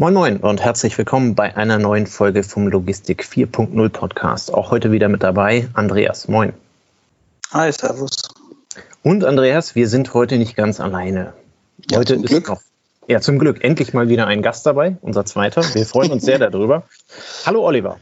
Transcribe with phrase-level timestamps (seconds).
[0.00, 4.54] Moin Moin und herzlich willkommen bei einer neuen Folge vom Logistik 4.0 Podcast.
[4.54, 6.28] Auch heute wieder mit dabei Andreas.
[6.28, 6.52] Moin.
[7.52, 8.28] Hi, Servus.
[9.02, 11.32] Und Andreas, wir sind heute nicht ganz alleine.
[11.90, 12.48] Ja, heute zum ist Glück.
[12.48, 12.60] noch,
[13.08, 15.62] ja, zum Glück endlich mal wieder ein Gast dabei, unser zweiter.
[15.74, 16.84] Wir freuen uns sehr darüber.
[17.44, 17.98] Hallo Oliver.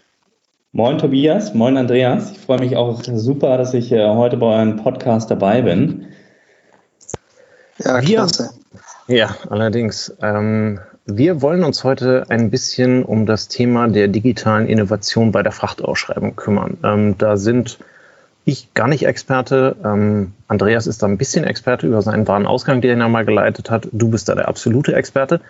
[0.72, 2.32] Moin Tobias, moin Andreas.
[2.32, 6.08] Ich freue mich auch super, dass ich äh, heute bei eurem Podcast dabei bin.
[7.78, 8.50] Ja, Wir- klasse.
[9.08, 10.12] Ja, allerdings.
[10.20, 15.52] Ähm, wir wollen uns heute ein bisschen um das Thema der digitalen Innovation bei der
[15.52, 16.78] Frachtausschreibung kümmern.
[16.82, 17.78] Ähm, da sind
[18.44, 19.76] ich gar nicht Experte.
[19.84, 23.88] Ähm, Andreas ist da ein bisschen Experte über seinen Warenausgang, den er mal geleitet hat.
[23.90, 25.40] Du bist da der absolute Experte.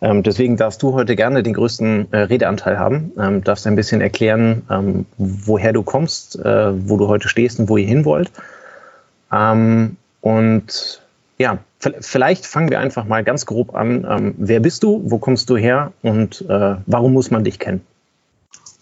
[0.00, 3.12] Ähm, deswegen darfst du heute gerne den größten äh, Redeanteil haben.
[3.18, 7.68] Ähm, darfst ein bisschen erklären, ähm, woher du kommst, äh, wo du heute stehst und
[7.68, 8.30] wo ihr hin wollt.
[9.30, 11.02] Ähm, und
[11.36, 14.06] ja, vielleicht fangen wir einfach mal ganz grob an.
[14.08, 15.02] Ähm, wer bist du?
[15.04, 15.92] Wo kommst du her?
[16.02, 17.80] Und äh, warum muss man dich kennen?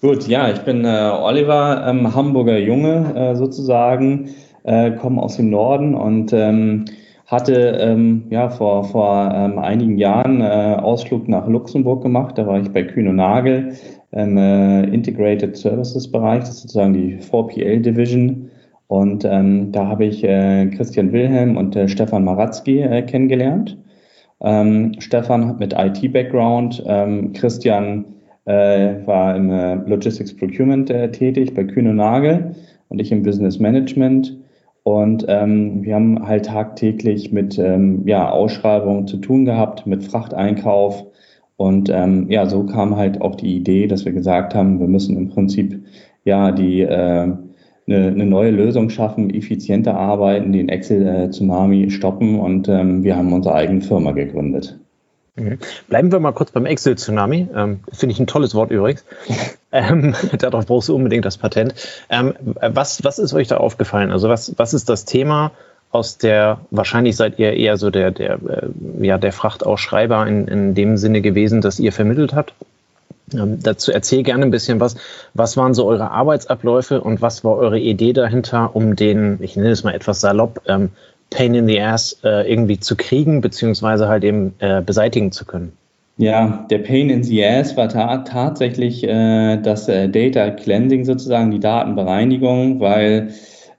[0.01, 4.31] Gut, ja, ich bin äh, Oliver, ähm, Hamburger Junge äh, sozusagen,
[4.65, 6.85] äh, komme aus dem Norden und ähm,
[7.27, 12.37] hatte ähm, ja vor, vor ähm, einigen Jahren äh, Ausflug nach Luxemburg gemacht.
[12.37, 13.73] Da war ich bei Kühn und Nagel
[14.13, 18.51] im äh, Integrated Services Bereich, das ist sozusagen die 4PL Division.
[18.89, 23.79] Und ähm, da habe ich äh, Christian Wilhelm und äh, Stefan Maratzki äh, kennengelernt.
[24.41, 28.05] Ähm, Stefan hat mit IT-Background, ähm, Christian
[28.45, 32.55] äh, war im äh, Logistics Procurement äh, tätig bei Kühn und Nagel
[32.89, 34.37] und ich im Business Management.
[34.83, 41.07] Und ähm, wir haben halt tagtäglich mit ähm, ja, Ausschreibungen zu tun gehabt, mit Frachteinkauf.
[41.57, 45.17] Und ähm, ja, so kam halt auch die Idee, dass wir gesagt haben, wir müssen
[45.17, 45.83] im Prinzip
[46.25, 47.33] ja die äh,
[47.87, 53.55] eine, eine neue Lösung schaffen, effizienter arbeiten, den Excel-Tsunami stoppen und ähm, wir haben unsere
[53.55, 54.79] eigene Firma gegründet.
[55.37, 55.59] Mhm.
[55.89, 57.49] Bleiben wir mal kurz beim Excel-Tsunami.
[57.55, 59.05] Ähm, Finde ich ein tolles Wort übrigens.
[59.73, 61.75] ähm, darauf brauchst du unbedingt das Patent.
[62.09, 64.13] Ähm, was, was ist euch da aufgefallen?
[64.13, 65.53] Also was, was ist das Thema
[65.91, 70.75] aus der, wahrscheinlich seid ihr eher so der, der, äh, ja, der Frachtausschreiber in, in
[70.75, 72.55] dem Sinne gewesen, dass ihr vermittelt habt?
[73.33, 74.97] Ähm, dazu erzähl gerne ein bisschen was.
[75.33, 79.71] Was waren so eure Arbeitsabläufe und was war eure Idee dahinter, um den, ich nenne
[79.71, 80.91] es mal etwas salopp, ähm,
[81.31, 85.73] Pain in the Ass äh, irgendwie zu kriegen, beziehungsweise halt eben äh, beseitigen zu können?
[86.17, 91.51] Ja, der Pain in the Ass war ta tatsächlich äh, das äh, Data Cleansing sozusagen,
[91.51, 93.31] die Datenbereinigung, weil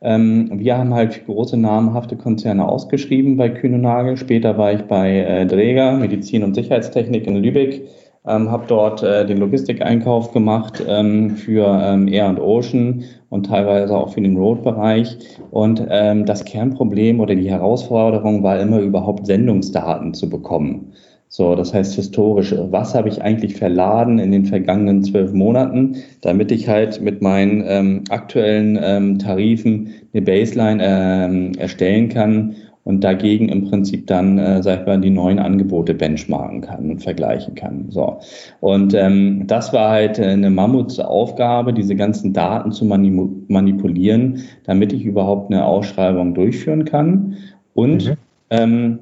[0.01, 4.17] ähm, wir haben halt große namhafte Konzerne ausgeschrieben bei Kühn und Nagel.
[4.17, 7.83] Später war ich bei äh, Dräger, Medizin und Sicherheitstechnik in Lübeck,
[8.27, 13.95] ähm, habe dort äh, den Logistikeinkauf gemacht ähm, für ähm, Air und Ocean und teilweise
[13.95, 15.17] auch für den Road-Bereich.
[15.51, 20.93] Und ähm, das Kernproblem oder die Herausforderung war immer überhaupt Sendungsdaten zu bekommen.
[21.27, 26.51] So, das heißt historisch, was habe ich eigentlich verladen in den vergangenen zwölf Monaten, damit
[26.51, 32.55] ich halt mit meinen ähm, aktuellen ähm, Tarifen eine Baseline ähm, erstellen kann
[32.85, 37.03] und dagegen im Prinzip dann, äh, sag ich mal, die neuen Angebote benchmarken kann und
[37.03, 37.87] vergleichen kann.
[37.89, 38.19] So.
[38.61, 45.03] Und ähm, das war halt eine Mammutsaufgabe, diese ganzen Daten zu manipu manipulieren, damit ich
[45.03, 47.35] überhaupt eine Ausschreibung durchführen kann.
[47.73, 48.15] Und Mhm.
[48.51, 48.99] ähm,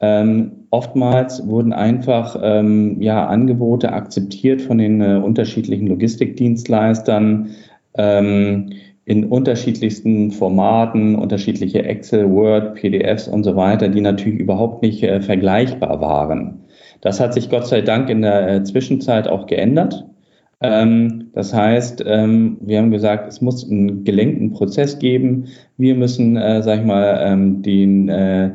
[0.00, 7.50] ähm, oftmals wurden einfach ähm, ja, Angebote akzeptiert von den äh, unterschiedlichen Logistikdienstleistern
[7.94, 8.70] ähm,
[9.08, 15.22] in unterschiedlichsten Formaten, unterschiedliche Excel, Word, PDFs und so weiter, die natürlich überhaupt nicht äh,
[15.22, 16.60] vergleichbar waren.
[17.00, 20.04] Das hat sich Gott sei Dank in der äh, Zwischenzeit auch geändert.
[20.60, 25.46] Ähm, das heißt, ähm, wir haben gesagt, es muss einen gelenkten Prozess geben.
[25.78, 28.50] Wir müssen, äh, sag ich mal, ähm, den, äh,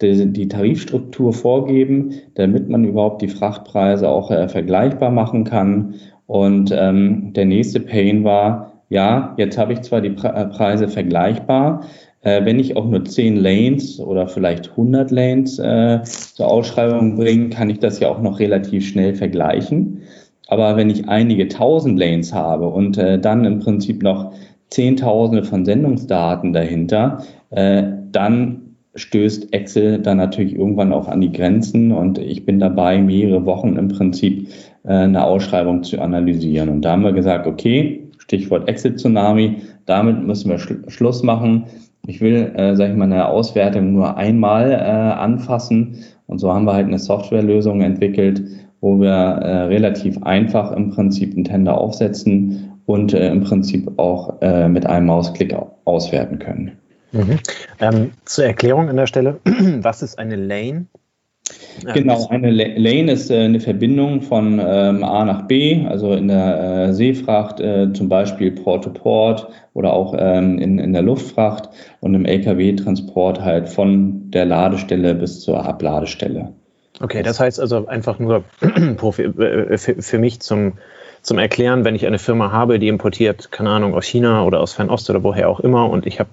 [0.00, 5.94] die, die Tarifstruktur vorgeben, damit man überhaupt die Frachtpreise auch äh, vergleichbar machen kann.
[6.28, 11.84] Und ähm, der nächste Pain war, ja, jetzt habe ich zwar die äh, Preise vergleichbar,
[12.22, 17.50] äh, wenn ich auch nur 10 Lanes oder vielleicht 100 Lanes äh, zur Ausschreibung bringe,
[17.50, 20.02] kann ich das ja auch noch relativ schnell vergleichen.
[20.48, 24.32] Aber wenn ich einige tausend Lanes habe und äh, dann im Prinzip noch
[24.70, 28.62] Zehntausende von Sendungsdaten dahinter, äh, dann
[28.94, 33.76] stößt Excel dann natürlich irgendwann auch an die Grenzen und ich bin dabei, mehrere Wochen
[33.76, 34.48] im Prinzip
[34.84, 36.70] äh, eine Ausschreibung zu analysieren.
[36.70, 41.66] Und da haben wir gesagt, okay, Stichwort Excel-Tsunami, damit müssen wir Schlu Schluss machen.
[42.06, 46.04] Ich will, äh, sage ich mal, eine Auswertung nur einmal äh, anfassen.
[46.26, 48.42] Und so haben wir halt eine Softwarelösung entwickelt,
[48.80, 54.40] wo wir äh, relativ einfach im Prinzip einen Tender aufsetzen und äh, im Prinzip auch
[54.42, 56.72] äh, mit einem Mausklick auswerten können.
[57.12, 57.38] Mhm.
[57.80, 60.86] Ähm, zur Erklärung an der Stelle, was ist eine Lane?
[61.84, 66.88] Genau, eine Lane ist äh, eine Verbindung von ähm, A nach B, also in der
[66.88, 71.68] äh, Seefracht äh, zum Beispiel Port-to-Port oder auch ähm, in, in der Luftfracht
[72.00, 76.52] und im Lkw-Transport halt von der Ladestelle bis zur Abladestelle.
[77.00, 80.74] Okay, das heißt also einfach nur äh, für mich zum,
[81.20, 84.72] zum Erklären, wenn ich eine Firma habe, die importiert, keine Ahnung, aus China oder aus
[84.72, 86.30] Fernost oder woher auch immer und ich habe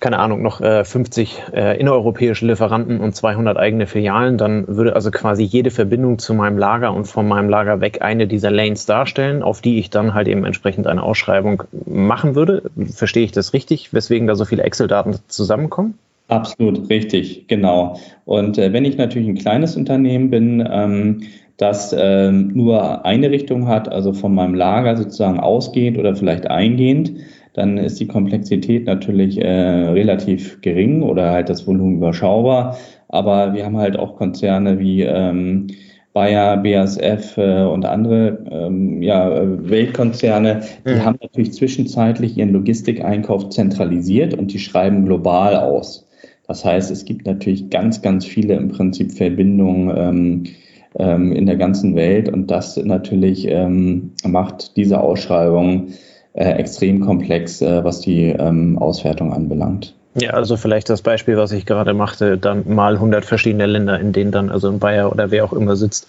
[0.00, 5.10] keine Ahnung, noch äh, 50 äh, innereuropäische Lieferanten und 200 eigene Filialen, dann würde also
[5.10, 9.42] quasi jede Verbindung zu meinem Lager und von meinem Lager weg eine dieser Lanes darstellen,
[9.42, 12.62] auf die ich dann halt eben entsprechend eine Ausschreibung machen würde.
[12.92, 15.94] Verstehe ich das richtig, weswegen da so viele Excel-Daten zusammenkommen?
[16.28, 17.98] Absolut, richtig, genau.
[18.24, 21.22] Und äh, wenn ich natürlich ein kleines Unternehmen bin, ähm,
[21.56, 27.12] das ähm, nur eine Richtung hat, also von meinem Lager sozusagen ausgehend oder vielleicht eingehend,
[27.56, 32.76] dann ist die Komplexität natürlich äh, relativ gering oder halt das Volumen überschaubar.
[33.08, 35.68] Aber wir haben halt auch Konzerne wie ähm,
[36.12, 39.30] Bayer, BASF äh, und andere ähm, ja,
[39.68, 41.04] Weltkonzerne, die mhm.
[41.04, 46.06] haben natürlich zwischenzeitlich ihren Logistikeinkauf zentralisiert und die schreiben global aus.
[46.46, 50.44] Das heißt, es gibt natürlich ganz, ganz viele im Prinzip Verbindungen ähm,
[50.98, 55.88] ähm, in der ganzen Welt und das natürlich ähm, macht diese Ausschreibung
[56.36, 59.94] äh, extrem komplex, äh, was die ähm, Auswertung anbelangt.
[60.14, 64.12] Ja, also vielleicht das Beispiel, was ich gerade machte, dann mal 100 verschiedene Länder, in
[64.12, 66.08] denen dann also ein Bayer oder wer auch immer sitzt.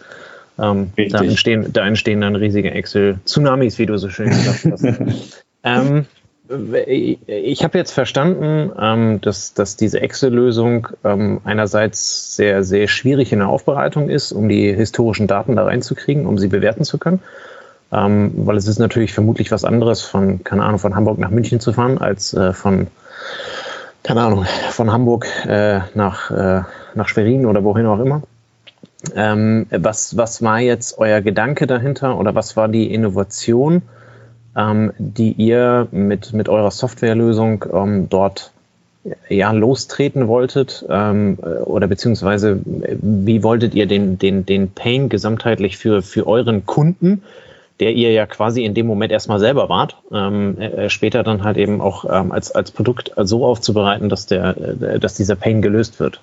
[0.60, 4.86] Ähm, da, entstehen, da entstehen dann riesige Excel-Tsunamis, wie du so schön gesagt hast.
[5.64, 6.06] ähm,
[6.88, 13.40] ich habe jetzt verstanden, ähm, dass, dass diese Excel-Lösung ähm, einerseits sehr, sehr schwierig in
[13.40, 17.22] der Aufbereitung ist, um die historischen Daten da reinzukriegen, um sie bewerten zu können.
[17.92, 21.60] Ähm, weil es ist natürlich vermutlich was anderes, von, keine Ahnung, von Hamburg nach München
[21.60, 22.88] zu fahren, als äh, von,
[24.04, 26.64] keine Ahnung, von Hamburg äh, nach, äh,
[26.96, 28.24] nach Schwerin oder wohin auch immer.
[29.16, 33.84] Ähm, was, was war jetzt euer Gedanke dahinter oder was war die Innovation,
[34.56, 38.52] ähm, die ihr mit, mit eurer Softwarelösung ähm, dort
[39.30, 46.02] ja, lostreten wolltet ähm, oder beziehungsweise wie wolltet ihr den, den, den Pain gesamtheitlich für,
[46.02, 47.24] für euren Kunden
[47.80, 51.58] der ihr ja quasi in dem Moment erstmal selber wart, ähm, äh, später dann halt
[51.58, 56.00] eben auch ähm, als, als Produkt so aufzubereiten, dass, der, äh, dass dieser Pain gelöst
[56.00, 56.20] wird.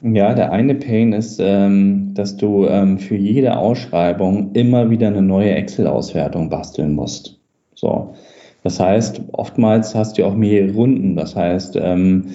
[0.00, 5.22] Ja, der eine Pain ist, ähm, dass du ähm, für jede Ausschreibung immer wieder eine
[5.22, 7.36] neue Excel-Auswertung basteln musst.
[7.74, 8.14] So.
[8.62, 11.16] Das heißt, oftmals hast du auch mehrere Runden.
[11.16, 12.34] Das heißt, ähm,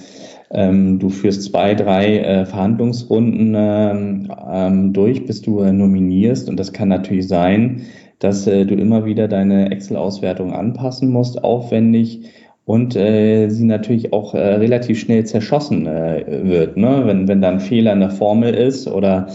[0.51, 6.49] ähm, du führst zwei, drei äh, Verhandlungsrunden ähm, ähm, durch, bis du äh, nominierst.
[6.49, 7.83] Und das kann natürlich sein,
[8.23, 12.21] dass äh, du immer wieder deine Excel-Auswertung anpassen musst, aufwendig
[12.65, 17.03] und äh, sie natürlich auch äh, relativ schnell zerschossen äh, wird, ne?
[17.05, 19.27] wenn, wenn da ein Fehler in der Formel ist oder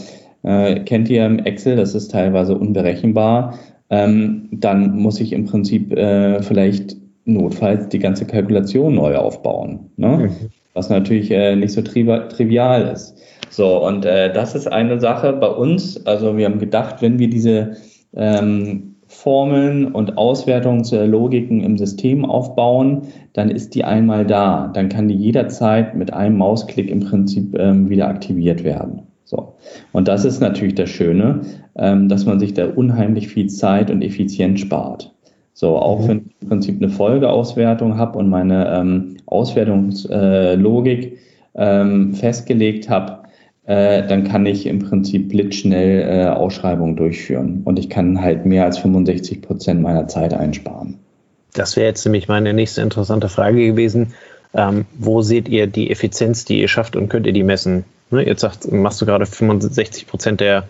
[0.43, 3.59] äh, kennt ihr im Excel, das ist teilweise unberechenbar,
[3.91, 6.97] ähm, dann muss ich im Prinzip äh, vielleicht
[7.27, 10.09] notfalls die ganze Kalkulation neu aufbauen, ne?
[10.09, 10.31] Mhm.
[10.73, 13.19] was natürlich nicht so tri trivial ist.
[13.51, 16.07] So, und das ist eine Sache bei uns.
[16.07, 17.77] Also wir haben gedacht, wenn wir diese
[18.15, 23.03] ähm, Formeln und Auswertungslogiken im System aufbauen,
[23.33, 24.71] dann ist die einmal da.
[24.73, 29.03] Dann kann die jederzeit mit einem Mausklick im Prinzip ähm, wieder aktiviert werden.
[29.25, 29.55] So.
[29.93, 31.41] Und das ist natürlich das Schöne,
[31.77, 35.15] ähm, dass man sich da unheimlich viel Zeit und Effizienz spart.
[35.55, 36.09] So, auch mhm.
[36.09, 41.19] wenn ich im Prinzip eine Folgeauswertung habe und meine ähm, Auswertungslogik
[41.55, 43.28] ähm, festgelegt habe,
[43.69, 48.65] äh, dann kann ich im Prinzip blitzschnell äh, Ausschreibungen durchführen und ich kann halt mehr
[48.65, 50.99] als 65 Prozent meiner Zeit einsparen.
[51.53, 54.15] Das wäre jetzt nämlich meine nächste interessante Frage gewesen.
[54.55, 57.85] Ähm, wo seht ihr die Effizienz, die ihr schafft und könnt ihr die messen?
[58.11, 60.65] Ne, jetzt sagt, machst du gerade 65 Prozent der,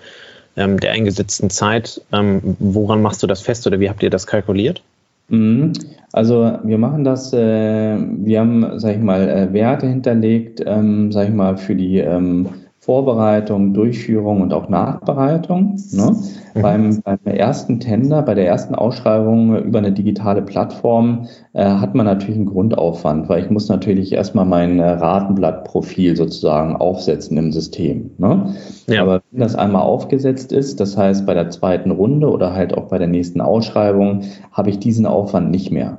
[0.57, 2.03] ähm, der eingesetzten Zeit.
[2.13, 4.83] Ähm, woran machst du das fest oder wie habt ihr das kalkuliert?
[5.29, 5.73] Mhm.
[6.11, 11.29] Also wir machen das, äh, wir haben, sag ich mal, äh, Werte hinterlegt, ähm, sag
[11.29, 12.49] ich mal, für die ähm,
[12.89, 15.77] Vorbereitung, Durchführung und auch Nachbereitung.
[15.93, 16.17] Ne?
[16.55, 16.63] Mhm.
[16.63, 22.07] Beim, beim ersten Tender, bei der ersten Ausschreibung über eine digitale Plattform äh, hat man
[22.07, 28.13] natürlich einen Grundaufwand, weil ich muss natürlich erstmal mein äh, Ratenblattprofil sozusagen aufsetzen im System.
[28.17, 28.55] Ne?
[28.87, 29.03] Ja.
[29.03, 32.89] Aber wenn das einmal aufgesetzt ist, das heißt bei der zweiten Runde oder halt auch
[32.89, 35.99] bei der nächsten Ausschreibung, habe ich diesen Aufwand nicht mehr.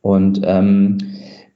[0.00, 0.98] Und ähm,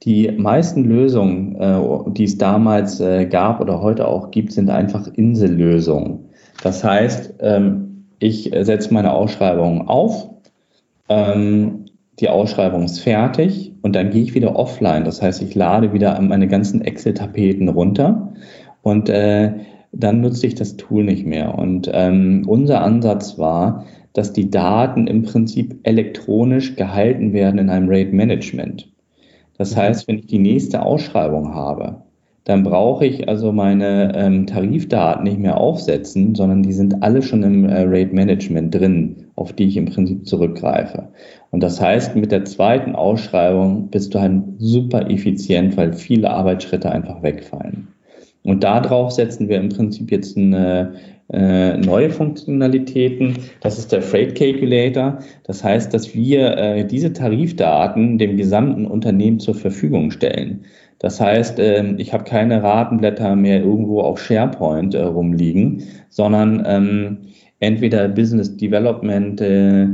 [0.03, 1.79] die meisten Lösungen, äh,
[2.11, 6.29] die es damals äh, gab oder heute auch gibt, sind einfach Insellösungen.
[6.63, 10.29] Das heißt, ähm, ich setze meine Ausschreibung auf,
[11.09, 11.85] ähm,
[12.19, 15.05] die Ausschreibung ist fertig und dann gehe ich wieder offline.
[15.05, 18.33] Das heißt, ich lade wieder meine ganzen Excel-Tapeten runter
[18.81, 19.53] und äh,
[19.91, 21.57] dann nutzt sich das Tool nicht mehr.
[21.57, 27.87] Und ähm, unser Ansatz war, dass die Daten im Prinzip elektronisch gehalten werden in einem
[27.89, 28.89] Rate Management.
[29.59, 29.81] Das mhm.
[29.81, 31.97] heißt, wenn ich die nächste Ausschreibung habe,
[32.45, 37.43] dann brauche ich also meine ähm, Tarifdaten nicht mehr aufsetzen, sondern die sind alle schon
[37.43, 41.09] im äh, Rate Management drin, auf die ich im Prinzip zurückgreife.
[41.51, 46.91] Und das heißt, mit der zweiten Ausschreibung bist du halt super effizient, weil viele Arbeitsschritte
[46.91, 47.89] einfach wegfallen.
[48.43, 50.93] Und darauf setzen wir im Prinzip jetzt eine,
[51.31, 53.37] äh, neue Funktionalitäten.
[53.61, 55.19] Das ist der Freight Calculator.
[55.43, 60.65] Das heißt, dass wir äh, diese Tarifdaten dem gesamten Unternehmen zur Verfügung stellen.
[60.99, 67.17] Das heißt, äh, ich habe keine Ratenblätter mehr irgendwo auf SharePoint äh, rumliegen, sondern ähm,
[67.59, 69.87] entweder Business Development, äh,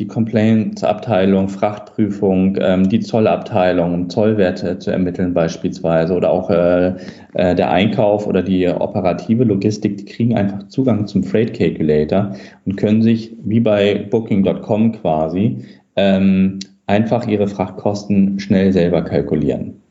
[0.00, 6.94] die Complaints-Abteilung, Frachtprüfung, ähm, die Zollabteilung, um Zollwerte zu ermitteln beispielsweise oder auch äh,
[7.34, 12.76] äh, der Einkauf oder die operative Logistik, die kriegen einfach Zugang zum Freight Calculator und
[12.76, 15.66] können sich wie bei Booking.com quasi
[15.96, 19.82] ähm, einfach ihre Frachtkosten schnell selber kalkulieren,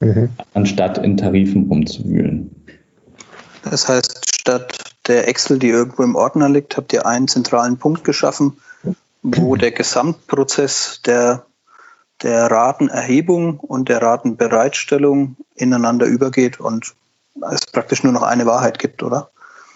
[0.00, 0.28] mhm.
[0.52, 2.50] anstatt in Tarifen rumzuwühlen.
[3.62, 4.78] Das heißt, statt
[5.08, 8.52] der Excel, die irgendwo im Ordner liegt, habt ihr einen zentralen Punkt geschaffen,
[9.22, 11.46] wo der Gesamtprozess der,
[12.22, 16.94] der Ratenerhebung und der Ratenbereitstellung ineinander übergeht und
[17.52, 19.30] es praktisch nur noch eine Wahrheit gibt, oder?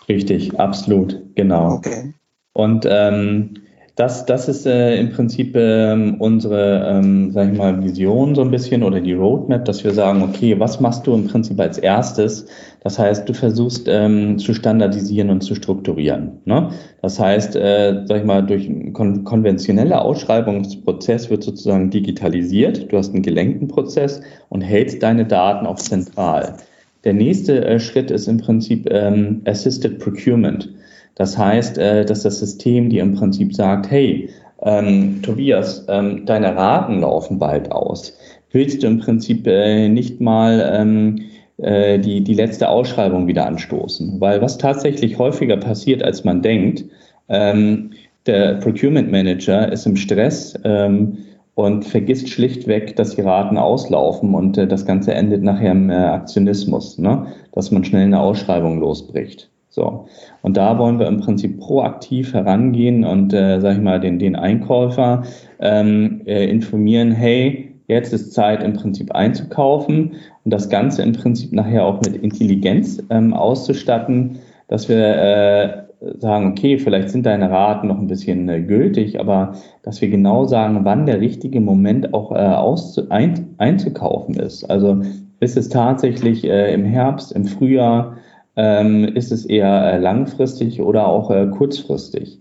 [0.08, 1.74] Richtig, absolut, genau.
[1.74, 2.12] Okay.
[2.52, 3.56] Und ähm,
[3.96, 8.50] das, das ist äh, im Prinzip ähm, unsere, ähm, sag ich mal, Vision so ein
[8.50, 12.46] bisschen oder die Roadmap, dass wir sagen, okay, was machst du im Prinzip als erstes?
[12.84, 16.32] Das heißt, du versuchst ähm, zu standardisieren und zu strukturieren.
[16.44, 16.68] Ne?
[17.00, 22.92] Das heißt, äh, sag ich mal, durch kon konventionelle Ausschreibungsprozess wird sozusagen digitalisiert.
[22.92, 26.58] Du hast einen gelenkten Prozess und hältst deine Daten auf zentral.
[27.04, 30.68] Der nächste äh, Schritt ist im Prinzip ähm, Assisted Procurement.
[31.14, 34.28] Das heißt, äh, dass das System dir im Prinzip sagt, hey,
[34.60, 38.14] ähm, Tobias, ähm, deine Raten laufen bald aus.
[38.52, 41.20] Willst du im Prinzip äh, nicht mal ähm,
[41.58, 44.20] äh, die, die letzte Ausschreibung wieder anstoßen?
[44.20, 46.84] Weil was tatsächlich häufiger passiert, als man denkt,
[47.28, 47.90] ähm,
[48.26, 51.18] der Procurement Manager ist im Stress ähm,
[51.54, 55.94] und vergisst schlichtweg, dass die Raten auslaufen und äh, das Ganze endet nachher im äh,
[55.94, 57.26] Aktionismus, ne?
[57.52, 59.50] dass man schnell eine Ausschreibung losbricht.
[59.68, 60.06] So.
[60.42, 64.36] Und da wollen wir im Prinzip proaktiv herangehen und, äh, sag ich mal, den, den
[64.36, 65.24] Einkäufer
[65.58, 70.12] ähm, äh, informieren, hey, jetzt ist Zeit im Prinzip einzukaufen
[70.44, 74.38] und das Ganze im Prinzip nachher auch mit Intelligenz ähm, auszustatten,
[74.68, 75.84] dass wir äh,
[76.18, 80.44] sagen, okay, vielleicht sind deine Raten noch ein bisschen äh, gültig, aber dass wir genau
[80.44, 84.64] sagen, wann der richtige Moment auch äh, auszu ein einzukaufen ist.
[84.64, 85.02] Also
[85.40, 88.16] ist es tatsächlich äh, im Herbst, im Frühjahr,
[88.56, 92.40] ähm, ist es eher äh, langfristig oder auch äh, kurzfristig.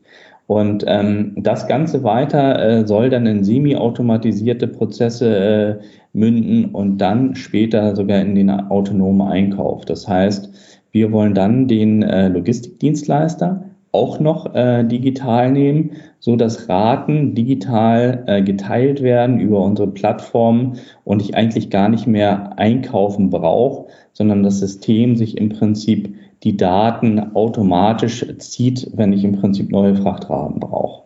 [0.53, 5.83] Und ähm, das Ganze weiter äh, soll dann in semi-automatisierte Prozesse äh,
[6.13, 9.83] münden und dann später sogar in den autonomen Einkauf.
[9.86, 10.51] Das heißt,
[10.91, 18.24] wir wollen dann den äh, Logistikdienstleister auch noch äh, digital nehmen, so dass Raten digital
[18.27, 24.43] äh, geteilt werden über unsere Plattform und ich eigentlich gar nicht mehr einkaufen brauche, sondern
[24.43, 30.59] das System sich im Prinzip die Daten automatisch zieht, wenn ich im Prinzip neue Frachtraten
[30.59, 31.03] brauche.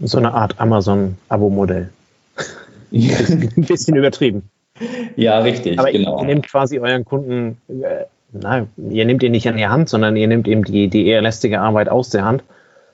[0.00, 1.90] So eine Art Amazon-Abo-Modell.
[2.92, 4.50] Ein bisschen übertrieben.
[5.16, 6.20] Ja, richtig, Aber genau.
[6.20, 10.16] Ihr nehmt quasi euren Kunden äh, na, ihr nehmt ihn nicht an die Hand, sondern
[10.16, 12.42] ihr nehmt ihm die, die eher lästige Arbeit aus der Hand.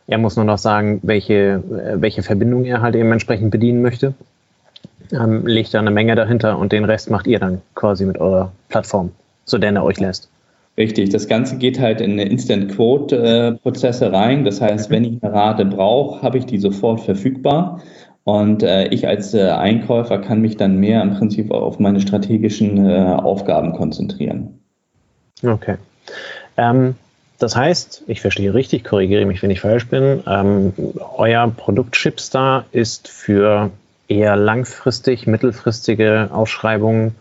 [0.06, 4.14] Er muss nur noch sagen, welche, äh, welche Verbindung er halt eben entsprechend bedienen möchte.
[5.12, 8.52] Ähm, legt da eine Menge dahinter und den Rest macht ihr dann quasi mit eurer
[8.68, 9.10] Plattform,
[9.44, 10.28] so denn er euch lässt.
[10.76, 14.44] Richtig, das Ganze geht halt in Instant Quote-Prozesse rein.
[14.44, 17.82] Das heißt, wenn ich eine Rate brauche, habe ich die sofort verfügbar.
[18.24, 22.86] Und äh, ich als äh, Einkäufer kann mich dann mehr im Prinzip auf meine strategischen
[22.88, 24.60] äh, Aufgaben konzentrieren.
[25.42, 25.76] Okay.
[26.56, 26.94] Ähm,
[27.38, 30.72] das heißt, ich verstehe richtig, korrigiere mich, wenn ich falsch bin, ähm,
[31.16, 33.70] euer Produkt Chipstar ist für
[34.06, 37.16] eher langfristig, mittelfristige Ausschreibungen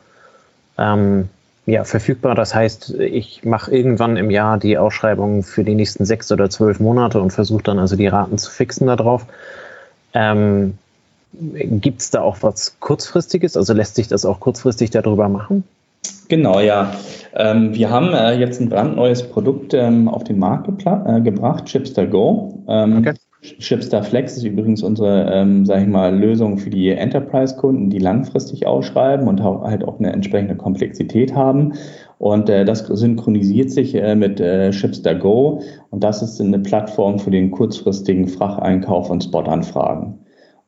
[0.77, 1.29] ähm,
[1.71, 2.35] ja, verfügbar.
[2.35, 6.81] Das heißt, ich mache irgendwann im Jahr die Ausschreibung für die nächsten sechs oder zwölf
[6.81, 9.25] Monate und versuche dann also die Raten zu fixen darauf.
[10.13, 10.77] Ähm,
[11.33, 13.55] Gibt es da auch was Kurzfristiges?
[13.55, 15.63] Also lässt sich das auch kurzfristig darüber machen?
[16.27, 16.93] Genau, ja.
[17.33, 22.05] Ähm, wir haben äh, jetzt ein brandneues Produkt ähm, auf den Markt äh, gebracht, Chipster
[22.05, 22.61] Go.
[22.67, 23.13] Ähm, okay.
[23.41, 28.67] Chipster Flex ist übrigens unsere, ähm, sage ich mal, Lösung für die Enterprise-Kunden, die langfristig
[28.67, 31.73] ausschreiben und halt auch eine entsprechende Komplexität haben.
[32.19, 37.17] Und äh, das synchronisiert sich äh, mit äh, Shipster Go und das ist eine Plattform
[37.17, 40.19] für den kurzfristigen Frachteinkauf und Spot-Anfragen.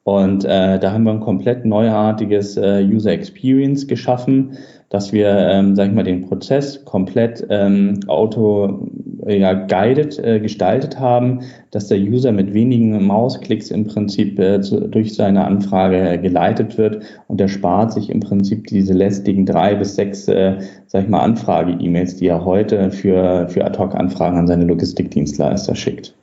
[0.03, 4.57] Und äh, da haben wir ein komplett neuartiges äh, User Experience geschaffen,
[4.89, 8.89] dass wir, ähm, sag ich mal, den Prozess komplett ähm, auto
[9.25, 14.81] ja, guided äh, gestaltet haben, dass der User mit wenigen Mausklicks im Prinzip äh, zu,
[14.81, 19.95] durch seine Anfrage geleitet wird und der spart sich im Prinzip diese lästigen drei bis
[19.95, 25.75] sechs, äh, sag ich mal, Anfrage-E-Mails, die er heute für, für Ad-Hoc-Anfragen an seine Logistikdienstleister
[25.75, 26.13] schickt.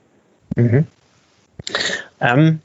[0.55, 0.85] Mhm.
[2.19, 2.59] Ähm,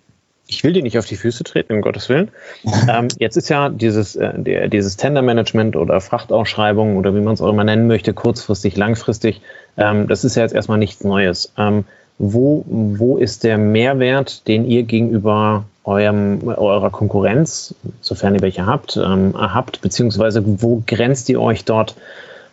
[0.49, 2.31] ich will dir nicht auf die Füße treten, um Gottes Willen.
[2.89, 7.41] ähm, jetzt ist ja dieses, äh, der, dieses Tendermanagement oder Frachtausschreibung oder wie man es
[7.41, 9.41] auch immer nennen möchte, kurzfristig, langfristig,
[9.77, 11.53] ähm, das ist ja jetzt erstmal nichts Neues.
[11.57, 11.85] Ähm,
[12.19, 18.97] wo, wo ist der Mehrwert, den ihr gegenüber eurem, eurer Konkurrenz, sofern ihr welche habt,
[18.97, 21.95] ähm, habt, beziehungsweise wo grenzt ihr euch dort,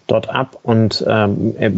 [0.08, 1.72] dort ab und ähm, äh,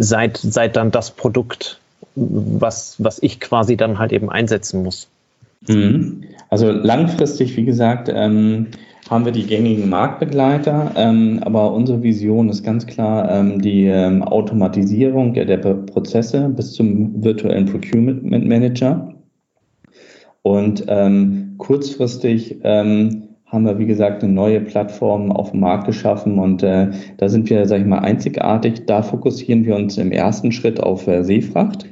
[0.00, 1.78] seid, seid dann das Produkt,
[2.14, 5.06] was, was ich quasi dann halt eben einsetzen muss?
[5.66, 6.24] Mhm.
[6.50, 8.68] Also langfristig, wie gesagt, ähm,
[9.08, 14.22] haben wir die gängigen Marktbegleiter, ähm, aber unsere Vision ist ganz klar ähm, die ähm,
[14.22, 19.14] Automatisierung der, der Prozesse bis zum virtuellen Procurement Manager.
[20.42, 26.38] Und ähm, kurzfristig ähm, haben wir, wie gesagt, eine neue Plattform auf dem Markt geschaffen
[26.38, 28.84] und äh, da sind wir, sage ich mal, einzigartig.
[28.86, 31.86] Da fokussieren wir uns im ersten Schritt auf äh, Seefracht.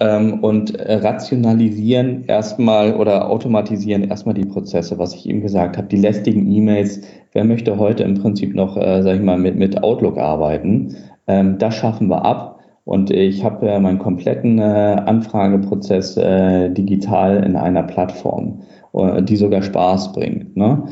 [0.00, 5.96] Ähm, und rationalisieren erstmal oder automatisieren erstmal die Prozesse, was ich eben gesagt habe, die
[5.96, 7.02] lästigen E-Mails.
[7.32, 10.96] Wer möchte heute im Prinzip noch, äh, sag ich mal, mit, mit Outlook arbeiten?
[11.26, 12.60] Ähm, das schaffen wir ab.
[12.84, 18.62] Und ich habe äh, meinen kompletten äh, Anfrageprozess äh, digital in einer Plattform,
[18.94, 20.56] äh, die sogar Spaß bringt.
[20.56, 20.82] Ne?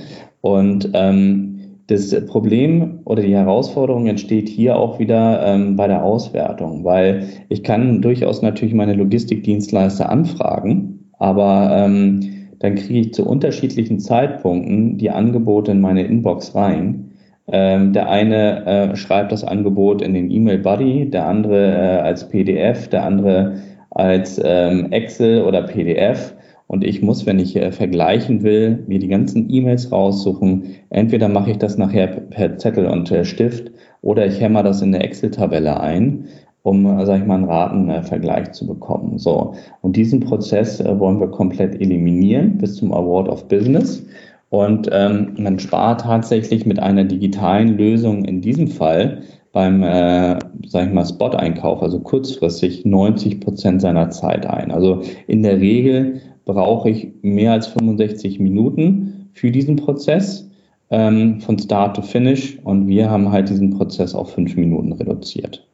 [0.43, 1.48] Und ähm,
[1.89, 7.63] das Problem oder die Herausforderung entsteht hier auch wieder ähm, bei der Auswertung, weil ich
[7.63, 12.21] kann durchaus natürlich meine Logistikdienstleister anfragen, aber ähm,
[12.59, 17.13] dann kriege ich zu unterschiedlichen Zeitpunkten die Angebote in meine Inbox rein.
[17.51, 22.89] Ähm, der eine äh, schreibt das Angebot in den E-Mail-Buddy, der andere äh, als PDF,
[22.89, 23.57] der andere
[23.91, 26.35] als ähm, Excel oder PDF.
[26.69, 30.77] Und ich muss, wenn ich äh, vergleichen will, mir die ganzen E-Mails raussuchen.
[30.91, 34.95] Entweder mache ich das nachher per Zettel und äh, Stift oder ich hämmer das in
[34.95, 36.27] eine Excel-Tabelle ein,
[36.63, 39.19] um, äh, sag ich mal, einen Ratenvergleich zu bekommen.
[39.19, 39.55] So.
[39.81, 44.05] Und diesen Prozess äh, wollen wir komplett eliminieren bis zum Award of Business.
[44.51, 50.87] Und ähm, man spart tatsächlich mit einer digitalen Lösung in diesem Fall beim, äh, sag
[50.87, 54.71] ich mal, Spot-Einkauf, also kurzfristig 90 Prozent seiner Zeit ein.
[54.71, 60.51] Also in der Regel brauche ich mehr als 65 Minuten für diesen Prozess
[60.91, 65.69] ähm, von Start to Finish und wir haben halt diesen Prozess auf fünf Minuten reduziert.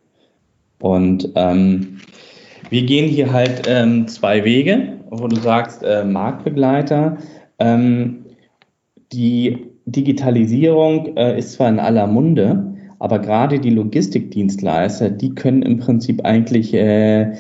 [0.81, 1.99] Und ähm,
[2.71, 7.19] wir gehen hier halt ähm, zwei Wege, wo du sagst, äh, Marktbegleiter.
[7.61, 8.25] Ähm,
[9.13, 15.79] die Digitalisierung äh, ist zwar in aller Munde, aber gerade die Logistikdienstleister, die können im
[15.79, 17.35] Prinzip eigentlich äh,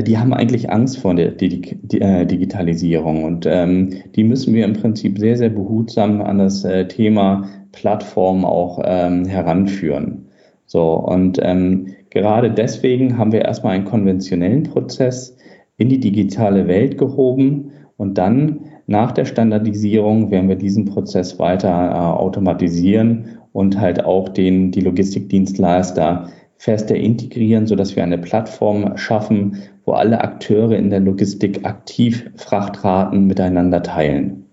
[0.00, 5.18] die haben eigentlich Angst vor der äh, Digitalisierung und ähm, die müssen wir im Prinzip
[5.18, 10.28] sehr, sehr behutsam an das äh, Thema Plattform auch ähm, heranführen.
[10.64, 15.36] So, und ähm, gerade deswegen haben wir erstmal einen konventionellen Prozess
[15.76, 21.68] in die digitale Welt gehoben und dann nach der Standardisierung werden wir diesen Prozess weiter
[21.68, 29.58] äh, automatisieren und halt auch den, die Logistikdienstleister fester integrieren, sodass wir eine Plattform schaffen,
[29.84, 34.46] wo alle Akteure in der Logistik aktiv Frachtraten miteinander teilen.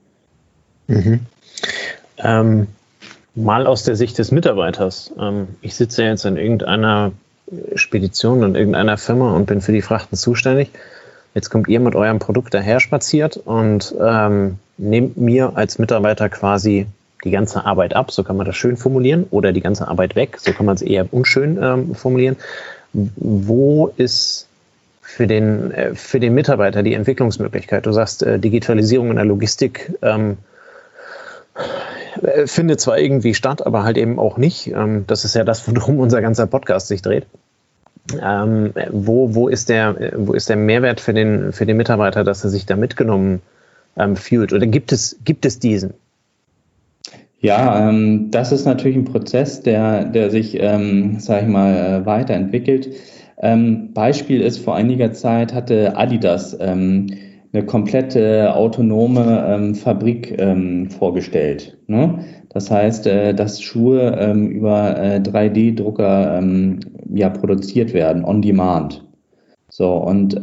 [0.87, 1.19] Mhm.
[2.17, 2.67] Ähm,
[3.35, 5.13] mal aus der Sicht des Mitarbeiters.
[5.19, 7.11] Ähm, ich sitze jetzt in irgendeiner
[7.75, 10.69] Spedition und irgendeiner Firma und bin für die Frachten zuständig.
[11.33, 16.87] Jetzt kommt ihr mit eurem Produkt daher spaziert und ähm, nehmt mir als Mitarbeiter quasi
[17.23, 20.37] die ganze Arbeit ab, so kann man das schön formulieren, oder die ganze Arbeit weg,
[20.39, 22.37] so kann man es eher unschön ähm, formulieren.
[22.93, 24.47] Wo ist
[25.09, 27.85] für den, äh, für den Mitarbeiter die Entwicklungsmöglichkeit?
[27.85, 30.37] Du sagst, äh, Digitalisierung in der Logistik ähm,
[32.21, 34.67] äh, findet zwar irgendwie statt, aber halt eben auch nicht.
[34.67, 37.25] Ähm, das ist ja das, worum unser ganzer Podcast sich dreht.
[38.21, 42.43] Ähm, wo, wo, ist der, wo ist der Mehrwert für den, für den Mitarbeiter, dass
[42.43, 43.41] er sich da mitgenommen
[43.97, 44.53] ähm, fühlt?
[44.53, 45.93] Oder gibt es, gibt es diesen?
[47.41, 52.89] Ja, ähm, das ist natürlich ein Prozess, der, der sich, ähm, sage ich mal, weiterentwickelt.
[53.39, 57.07] Ähm, Beispiel ist, vor einiger Zeit hatte Adidas ähm,
[57.51, 61.77] eine komplette autonome ähm, Fabrik ähm, vorgestellt.
[61.87, 62.19] Ne?
[62.49, 66.79] Das heißt, äh, dass Schuhe ähm, über äh, 3D-Drucker ähm,
[67.13, 69.05] ja, produziert werden, on demand.
[69.69, 70.39] So, und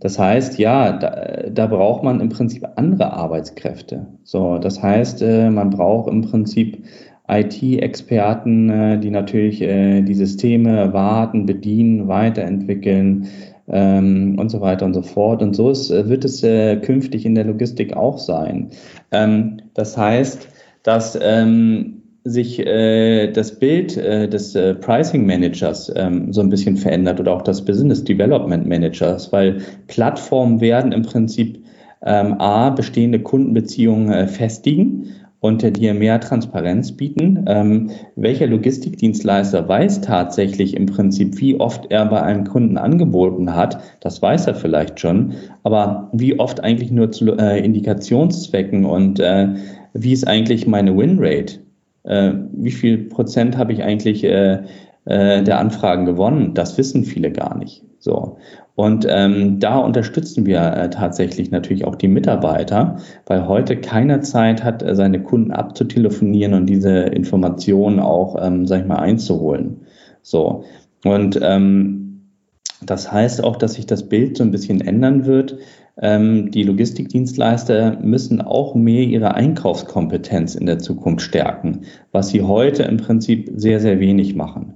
[0.00, 4.06] das heißt, ja, da, da braucht man im Prinzip andere Arbeitskräfte.
[4.24, 6.84] So, das heißt, äh, man braucht im Prinzip
[7.28, 13.28] IT-Experten, äh, die natürlich äh, die Systeme warten, bedienen, weiterentwickeln
[13.68, 15.42] ähm, und so weiter und so fort.
[15.42, 18.70] Und so ist, äh, wird es äh, künftig in der Logistik auch sein.
[19.10, 20.48] Ähm, das heißt,
[20.84, 27.20] dass ähm, sich äh, das Bild äh, des Pricing Managers ähm, so ein bisschen verändert
[27.20, 29.58] oder auch das Business Development Managers, weil
[29.88, 31.64] Plattformen werden im Prinzip
[32.04, 35.12] ähm, A, bestehende Kundenbeziehungen festigen
[35.46, 37.44] und äh, dir mehr Transparenz bieten.
[37.46, 43.80] Ähm, welcher Logistikdienstleister weiß tatsächlich im Prinzip, wie oft er bei einem Kunden angeboten hat,
[44.00, 49.54] das weiß er vielleicht schon, aber wie oft eigentlich nur zu äh, Indikationszwecken und äh,
[49.94, 51.60] wie ist eigentlich meine Winrate?
[52.02, 54.24] Äh, wie viel Prozent habe ich eigentlich
[55.06, 56.54] äh, der Anfragen gewonnen?
[56.54, 57.82] Das wissen viele gar nicht.
[57.98, 58.36] So.
[58.76, 64.62] Und ähm, da unterstützen wir äh, tatsächlich natürlich auch die Mitarbeiter, weil heute keiner Zeit
[64.62, 69.86] hat, äh, seine Kunden abzutelefonieren und diese Informationen auch, ähm, sag ich mal, einzuholen.
[70.20, 70.64] So.
[71.04, 72.06] Und ähm,
[72.84, 75.56] das heißt auch, dass sich das Bild so ein bisschen ändern wird.
[75.98, 82.82] Ähm, die Logistikdienstleister müssen auch mehr ihre Einkaufskompetenz in der Zukunft stärken, was sie heute
[82.82, 84.75] im Prinzip sehr, sehr wenig machen.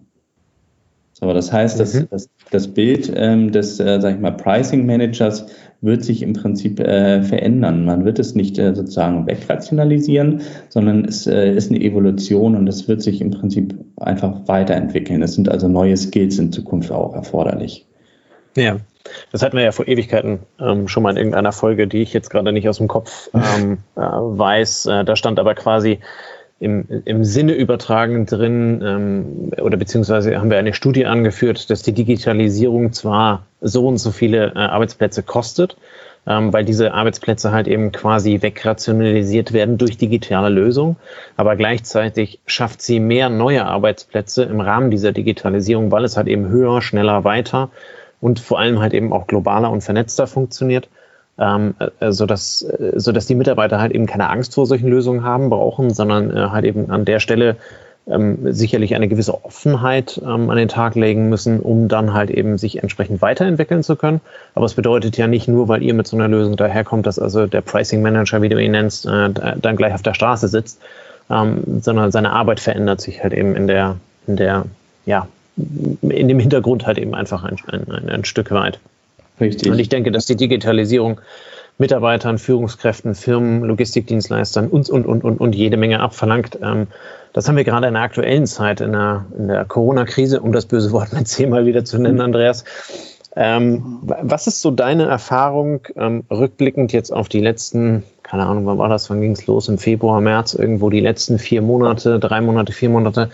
[1.21, 1.81] So, das heißt, mhm.
[1.81, 5.47] dass, dass das Bild ähm, des, äh, sag ich mal, Pricing Managers
[5.83, 7.85] wird sich im Prinzip äh, verändern.
[7.85, 12.89] Man wird es nicht äh, sozusagen wegrationalisieren, sondern es äh, ist eine Evolution und es
[12.89, 15.23] wird sich im Prinzip einfach weiterentwickeln.
[15.23, 17.87] Es sind also neue Skills in Zukunft auch erforderlich.
[18.57, 18.77] Ja,
[19.33, 22.31] das hatten wir ja vor Ewigkeiten ähm, schon mal in irgendeiner Folge, die ich jetzt
[22.31, 24.87] gerade nicht aus dem Kopf ähm, äh, weiß.
[24.87, 26.01] Äh, da stand aber quasi
[26.61, 31.93] im, im Sinne übertragen drin, ähm, oder beziehungsweise haben wir eine Studie angeführt, dass die
[31.93, 35.79] Digitalisierung zwar so und so viele äh, Arbeitsplätze kostet,
[36.27, 40.97] ähm, weil diese Arbeitsplätze halt eben quasi wegrationalisiert werden durch digitale Lösungen,
[41.39, 46.49] aber gleichzeitig schafft sie mehr neue Arbeitsplätze im Rahmen dieser Digitalisierung, weil es halt eben
[46.49, 47.71] höher, schneller, weiter
[48.21, 50.91] und vor allem halt eben auch globaler und vernetzter funktioniert,
[51.41, 55.49] ähm, äh, sodass, äh, sodass die Mitarbeiter halt eben keine Angst vor solchen Lösungen haben,
[55.51, 57.57] brauchen, sondern äh, halt eben an der Stelle
[58.07, 62.59] ähm, sicherlich eine gewisse Offenheit ähm, an den Tag legen müssen, um dann halt eben
[62.59, 64.21] sich entsprechend weiterentwickeln zu können.
[64.55, 67.47] Aber es bedeutet ja nicht nur, weil ihr mit so einer Lösung daherkommt, dass also
[67.47, 70.81] der Pricing Manager, wie du ihn nennst, äh, dann gleich auf der Straße sitzt,
[71.31, 74.65] ähm, sondern seine Arbeit verändert sich halt eben in der, in der,
[75.07, 75.27] ja,
[75.57, 78.79] in dem Hintergrund halt eben einfach ein, ein, ein Stück weit.
[79.41, 79.71] Richtig.
[79.71, 81.21] Und ich denke, dass die Digitalisierung
[81.81, 86.59] Mitarbeitern, Führungskräften, Firmen, Logistikdienstleistern uns und, und, und, und jede Menge abverlangt.
[86.63, 86.89] Ähm,
[87.33, 90.67] das haben wir gerade in der aktuellen Zeit, in der, in der Corona-Krise, um das
[90.67, 92.65] böse Wort mit zehnmal wieder zu nennen, Andreas.
[93.35, 98.77] Ähm, was ist so deine Erfahrung ähm, rückblickend jetzt auf die letzten, keine Ahnung, wann
[98.77, 102.43] war das, wann ging es los, im Februar, März, irgendwo die letzten vier Monate, drei
[102.43, 103.31] Monate, vier Monate?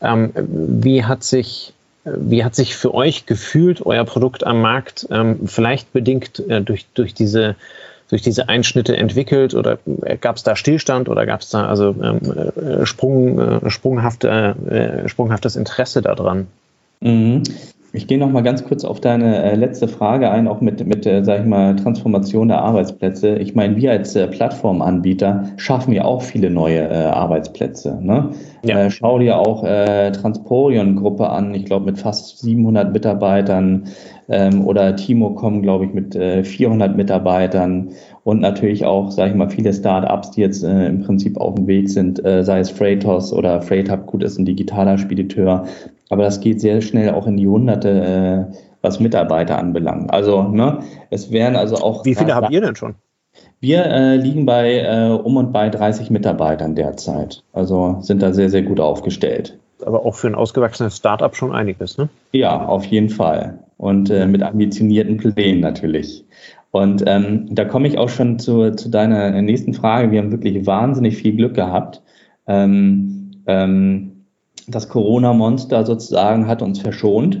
[0.00, 5.92] Wie hat sich wie hat sich für euch gefühlt euer Produkt am Markt, ähm, vielleicht
[5.92, 7.54] bedingt äh, durch, durch, diese,
[8.08, 9.78] durch diese Einschnitte entwickelt oder
[10.20, 12.20] gab es da Stillstand oder gab es da also ähm,
[12.56, 14.28] äh, Sprung, äh, sprunghafte,
[15.04, 16.48] äh, sprunghaftes Interesse daran?
[17.00, 17.42] Mhm.
[17.94, 21.04] Ich gehe noch mal ganz kurz auf deine äh, letzte Frage ein, auch mit, mit
[21.04, 23.36] äh, sag ich mal, Transformation der Arbeitsplätze.
[23.36, 27.98] Ich meine, wir als äh, Plattformanbieter schaffen ja auch viele neue Arbeitsplätze.
[28.00, 28.30] Ne?
[28.64, 28.88] Ja.
[28.88, 33.88] Schau dir auch äh, Transporion-Gruppe an, ich glaube mit fast 700 Mitarbeitern
[34.28, 37.90] ähm, oder Timocom, glaube ich, mit äh, 400 Mitarbeitern
[38.24, 41.66] und natürlich auch, sage ich mal, viele Startups, die jetzt äh, im Prinzip auf dem
[41.66, 45.64] Weg sind, äh, sei es Freightos oder Freighthub, gut, ist ein digitaler Spediteur,
[46.12, 50.12] aber das geht sehr schnell auch in die Hunderte, äh, was Mitarbeiter anbelangt.
[50.12, 52.04] Also, ne, es wären also auch.
[52.04, 52.96] Wie viele habt ihr denn schon?
[53.60, 57.42] Wir äh, liegen bei äh, um und bei 30 Mitarbeitern derzeit.
[57.54, 59.58] Also sind da sehr, sehr gut aufgestellt.
[59.86, 62.10] Aber auch für ein ausgewachsenes Startup schon einiges, ne?
[62.32, 63.60] Ja, auf jeden Fall.
[63.78, 66.26] Und äh, mit ambitionierten Plänen natürlich.
[66.72, 70.10] Und ähm, da komme ich auch schon zu, zu deiner nächsten Frage.
[70.10, 72.02] Wir haben wirklich wahnsinnig viel Glück gehabt.
[72.46, 74.11] Ähm, ähm,
[74.68, 77.40] das Corona-Monster sozusagen hat uns verschont,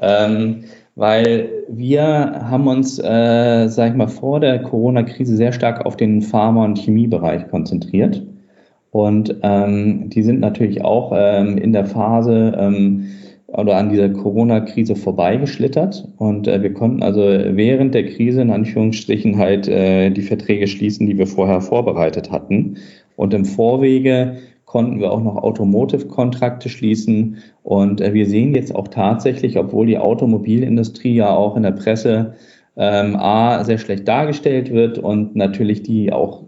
[0.00, 5.96] ähm, weil wir haben uns, äh, sag ich mal, vor der Corona-Krise sehr stark auf
[5.96, 8.22] den Pharma- und Chemiebereich konzentriert.
[8.90, 13.06] Und ähm, die sind natürlich auch ähm, in der Phase, ähm,
[13.52, 19.36] oder an dieser Corona-Krise vorbeigeschlittert und äh, wir konnten also während der Krise in Anführungsstrichen
[19.36, 22.78] halt äh, die Verträge schließen, die wir vorher vorbereitet hatten.
[23.16, 24.38] Und im Vorwege
[24.72, 27.36] konnten wir auch noch Automotive-Kontrakte schließen.
[27.62, 32.32] Und äh, wir sehen jetzt auch tatsächlich, obwohl die Automobilindustrie ja auch in der Presse
[32.78, 36.44] ähm, A sehr schlecht dargestellt wird und natürlich die auch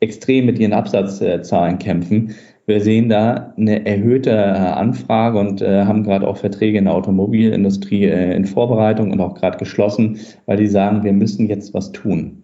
[0.00, 2.34] extrem mit ihren Absatzzahlen kämpfen,
[2.66, 6.94] wir sehen da eine erhöhte äh, Anfrage und äh, haben gerade auch Verträge in der
[6.94, 11.92] Automobilindustrie äh, in Vorbereitung und auch gerade geschlossen, weil die sagen, wir müssen jetzt was
[11.92, 12.37] tun.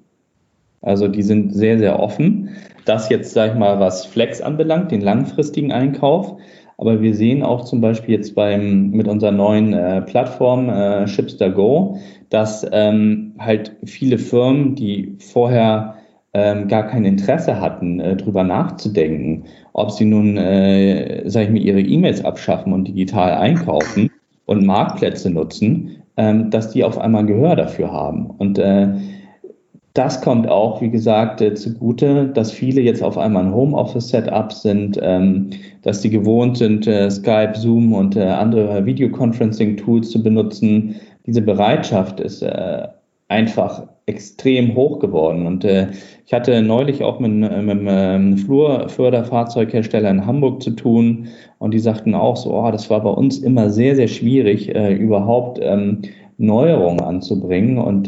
[0.85, 2.51] Also die sind sehr, sehr offen.
[2.85, 6.37] Das jetzt, sage ich mal, was Flex anbelangt, den langfristigen Einkauf.
[6.77, 11.51] Aber wir sehen auch zum Beispiel jetzt beim, mit unserer neuen äh, Plattform äh, Shipster
[11.51, 11.99] Go,
[12.31, 15.95] dass ähm, halt viele Firmen, die vorher
[16.33, 19.45] ähm, gar kein Interesse hatten, äh, drüber nachzudenken
[19.75, 24.09] ob sie nun, äh, sage ich mir, ihre E-Mails abschaffen und digital einkaufen
[24.47, 28.27] und Marktplätze nutzen, ähm, dass die auf einmal Gehör dafür haben.
[28.27, 28.89] Und äh,
[29.95, 34.99] das kommt auch, wie gesagt, äh, zugute, dass viele jetzt auf einmal ein Homeoffice-Setup sind,
[35.01, 35.51] ähm,
[35.83, 40.97] dass die gewohnt sind, äh, Skype, Zoom und äh, andere Videoconferencing-Tools zu benutzen.
[41.27, 42.45] Diese Bereitschaft ist
[43.29, 45.47] einfach extrem hoch geworden.
[45.47, 51.29] Und ich hatte neulich auch mit, mit einem ähm, Flurförderfahrzeughersteller in Hamburg zu tun
[51.59, 55.59] und die sagten auch so, oh, das war bei uns immer sehr, sehr schwierig, überhaupt
[55.63, 56.03] ähm,
[56.37, 57.79] Neuerungen anzubringen.
[57.79, 58.07] Und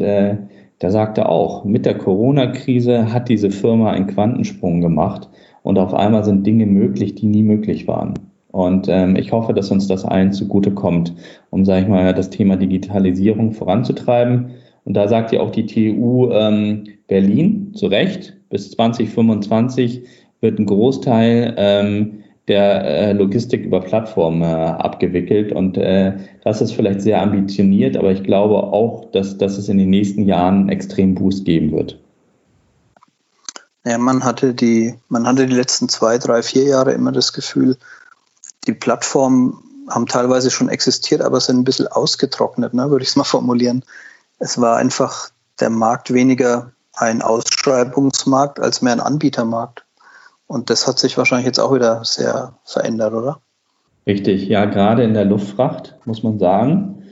[0.81, 5.27] der sagte auch, mit der Corona-Krise hat diese Firma einen Quantensprung gemacht
[5.63, 8.13] und auf einmal sind Dinge möglich, die nie möglich waren.
[8.51, 11.13] Und ähm, ich hoffe, dass uns das allen zugutekommt,
[11.49, 14.51] um, sage ich mal, das Thema Digitalisierung voranzutreiben.
[14.83, 20.03] Und da sagt ja auch die TU ähm, Berlin zu Recht, bis 2025
[20.41, 25.51] wird ein Großteil ähm, der äh, Logistik über Plattformen äh, abgewickelt.
[25.51, 29.77] Und äh, das ist vielleicht sehr ambitioniert, aber ich glaube auch, dass, dass es in
[29.77, 31.99] den nächsten Jahren einen extremen Boost geben wird.
[33.85, 37.77] Ja, man hatte die, man hatte die letzten zwei, drei, vier Jahre immer das Gefühl,
[38.65, 43.15] die Plattformen haben teilweise schon existiert, aber sind ein bisschen ausgetrocknet, ne, würde ich es
[43.15, 43.85] mal formulieren.
[44.39, 45.29] Es war einfach
[45.59, 49.86] der Markt weniger ein Ausschreibungsmarkt als mehr ein Anbietermarkt.
[50.47, 53.41] Und das hat sich wahrscheinlich jetzt auch wieder sehr verändert, oder?
[54.05, 57.03] Richtig, ja, gerade in der Luftfracht muss man sagen.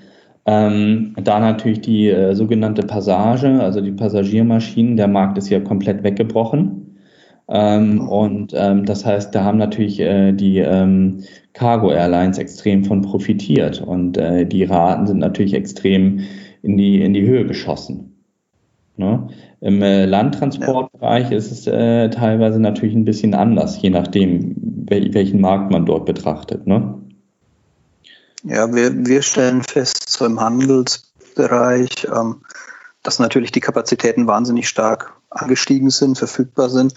[0.45, 6.03] Ähm, da natürlich die äh, sogenannte Passage, also die Passagiermaschinen, der Markt ist ja komplett
[6.03, 6.99] weggebrochen.
[7.47, 13.01] Ähm, und ähm, das heißt, da haben natürlich äh, die ähm, Cargo Airlines extrem von
[13.01, 13.81] profitiert.
[13.81, 16.21] Und äh, die Raten sind natürlich extrem
[16.61, 18.23] in die, in die Höhe geschossen.
[18.97, 19.27] Ne?
[19.65, 24.55] Im äh, Landtransportbereich ist es äh, teilweise natürlich ein bisschen anders, je nachdem,
[24.87, 26.67] wel welchen Markt man dort betrachtet.
[26.67, 27.01] Ne?
[28.43, 32.43] Ja, wir, wir stellen fest, so im Handelsbereich, ähm,
[33.01, 36.93] dass natürlich die Kapazitäten wahnsinnig stark angestiegen sind, verfügbar sind.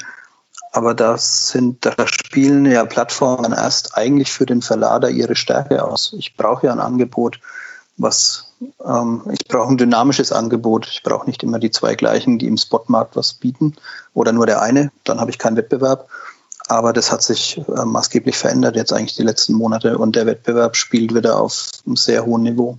[0.70, 6.14] Aber das sind, da spielen ja Plattformen erst eigentlich für den Verlader ihre Stärke aus.
[6.18, 7.40] Ich brauche ja ein Angebot,
[7.96, 8.47] was
[8.85, 10.88] ähm, ich brauche ein dynamisches Angebot.
[10.90, 13.77] Ich brauche nicht immer die zwei gleichen, die im Spotmarkt was bieten
[14.14, 14.90] oder nur der eine.
[15.05, 16.09] Dann habe ich keinen Wettbewerb.
[16.68, 20.77] Aber das hat sich äh, maßgeblich verändert jetzt eigentlich die letzten Monate und der Wettbewerb
[20.77, 22.79] spielt wieder auf einem sehr hohen Niveau.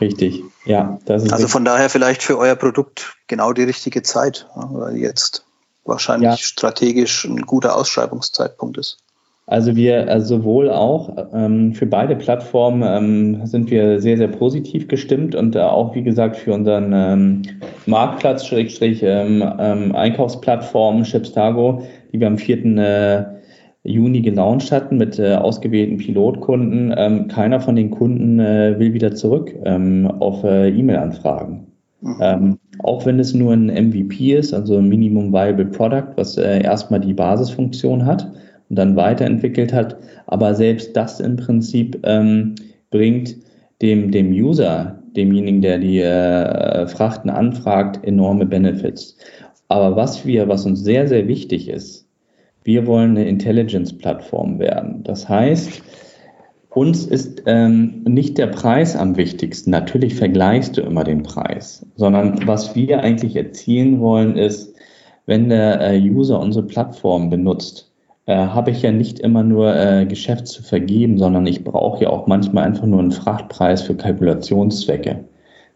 [0.00, 0.98] Richtig, ja.
[1.06, 5.44] also von daher vielleicht für euer Produkt genau die richtige Zeit, weil jetzt
[5.84, 6.36] wahrscheinlich ja.
[6.38, 8.98] strategisch ein guter Ausschreibungszeitpunkt ist.
[9.50, 14.86] Also wir also sowohl auch ähm, für beide Plattformen ähm, sind wir sehr, sehr positiv
[14.86, 17.42] gestimmt und äh, auch, wie gesagt, für unseren ähm,
[17.84, 21.82] Marktplatz, Schrägstrich, ähm, ähm, Einkaufsplattform Shipstago,
[22.12, 22.64] die wir am 4.
[22.76, 23.24] Äh,
[23.82, 26.94] Juni gelauncht hatten mit äh, ausgewählten Pilotkunden.
[26.96, 29.52] Ähm, keiner von den Kunden äh, will wieder zurück
[30.20, 31.66] auf äh, E-Mail-Anfragen.
[32.02, 32.58] Mhm.
[32.84, 37.12] Auch wenn es nur ein MVP ist, also ein Minimum Viable Product, was erstmal die
[37.12, 38.30] Basisfunktion hat
[38.70, 39.98] und dann weiterentwickelt hat.
[40.26, 42.54] Aber selbst das im Prinzip ähm,
[42.90, 43.36] bringt
[43.82, 49.16] dem, dem User, demjenigen, der die äh, Frachten anfragt, enorme Benefits.
[49.68, 52.06] Aber was wir, was uns sehr, sehr wichtig ist,
[52.64, 55.02] wir wollen eine Intelligence-Plattform werden.
[55.02, 55.82] Das heißt,
[56.68, 59.70] uns ist ähm, nicht der Preis am wichtigsten.
[59.70, 64.74] Natürlich vergleichst du immer den Preis, sondern was wir eigentlich erzielen wollen, ist,
[65.26, 67.89] wenn der äh, User unsere Plattform benutzt,
[68.26, 72.10] äh, habe ich ja nicht immer nur äh, Geschäft zu vergeben, sondern ich brauche ja
[72.10, 75.24] auch manchmal einfach nur einen Frachtpreis für Kalkulationszwecke.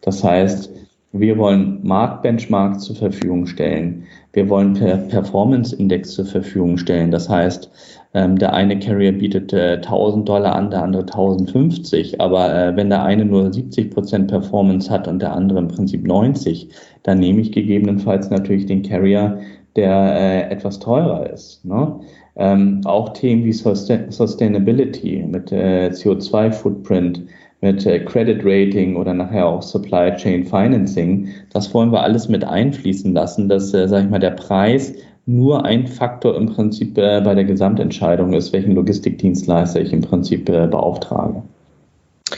[0.01, 0.69] Das heißt,
[1.17, 4.03] Wir wollen Marktbenchmarks zur Verfügung stellen.
[4.33, 7.09] Wir wollen per Performance-Index zur Verfügung stellen.
[7.09, 7.71] Das heißt,
[8.13, 12.19] ähm, der eine Carrier bietet äh, 1000 Dollar an, der andere 1050.
[12.19, 16.05] Aber äh, wenn der eine nur 70 Prozent Performance hat und der andere im Prinzip
[16.05, 16.67] 90,
[17.03, 19.39] dann nehme ich gegebenenfalls natürlich den Carrier,
[19.77, 21.63] der äh, etwas teurer ist.
[21.63, 21.97] Ne?
[22.37, 27.21] Ähm, auch Themen wie Sustain Sustainability mit äh, CO2-Footprint
[27.61, 31.29] mit äh, Credit Rating oder nachher auch Supply Chain Financing.
[31.51, 34.93] Das wollen wir alles mit einfließen lassen, dass, äh, sag ich mal, der Preis
[35.25, 40.47] nur ein Faktor im Prinzip äh, bei der Gesamtentscheidung ist, welchen Logistikdienstleister ich im Prinzip
[40.49, 41.41] äh, beauftrage.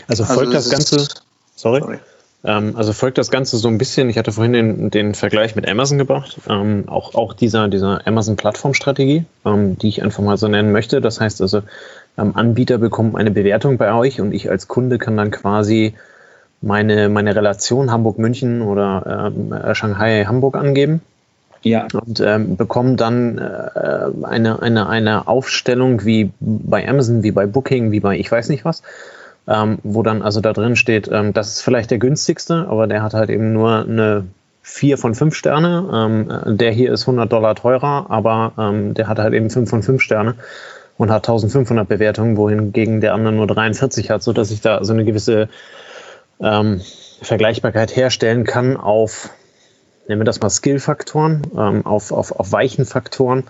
[0.07, 1.07] Also folgt also das Ganze,
[1.55, 1.97] sorry, sorry.
[2.43, 5.67] Ähm, also folgt das Ganze so ein bisschen, ich hatte vorhin den, den Vergleich mit
[5.67, 10.71] Amazon gebracht, ähm, auch, auch dieser, dieser Amazon-Plattformstrategie, ähm, die ich einfach mal so nennen
[10.71, 11.02] möchte.
[11.02, 11.63] Das heißt also,
[12.17, 15.93] ähm, Anbieter bekommen eine Bewertung bei euch und ich als Kunde kann dann quasi
[16.62, 21.02] meine, meine Relation Hamburg-München oder äh, Shanghai-Hamburg angeben.
[21.63, 21.88] Ja.
[21.91, 27.91] Und ähm, bekommen dann äh, eine, eine, eine Aufstellung wie bei Amazon, wie bei Booking,
[27.91, 28.84] wie bei ich weiß nicht was,
[29.47, 33.01] ähm, wo dann also da drin steht, ähm, das ist vielleicht der günstigste, aber der
[33.01, 34.25] hat halt eben nur eine
[34.67, 35.89] 4 von 5 Sterne.
[35.93, 39.81] Ähm, der hier ist 100 Dollar teurer, aber ähm, der hat halt eben 5 von
[39.81, 40.36] 5 Sterne
[40.97, 45.05] und hat 1500 Bewertungen, wohingegen der andere nur 43 hat, sodass ich da so eine
[45.05, 45.47] gewisse
[46.41, 46.81] ähm,
[47.21, 49.29] Vergleichbarkeit herstellen kann auf,
[50.07, 53.43] nennen wir das mal Skill-Faktoren, ähm, auf, auf, auf weichen Faktoren,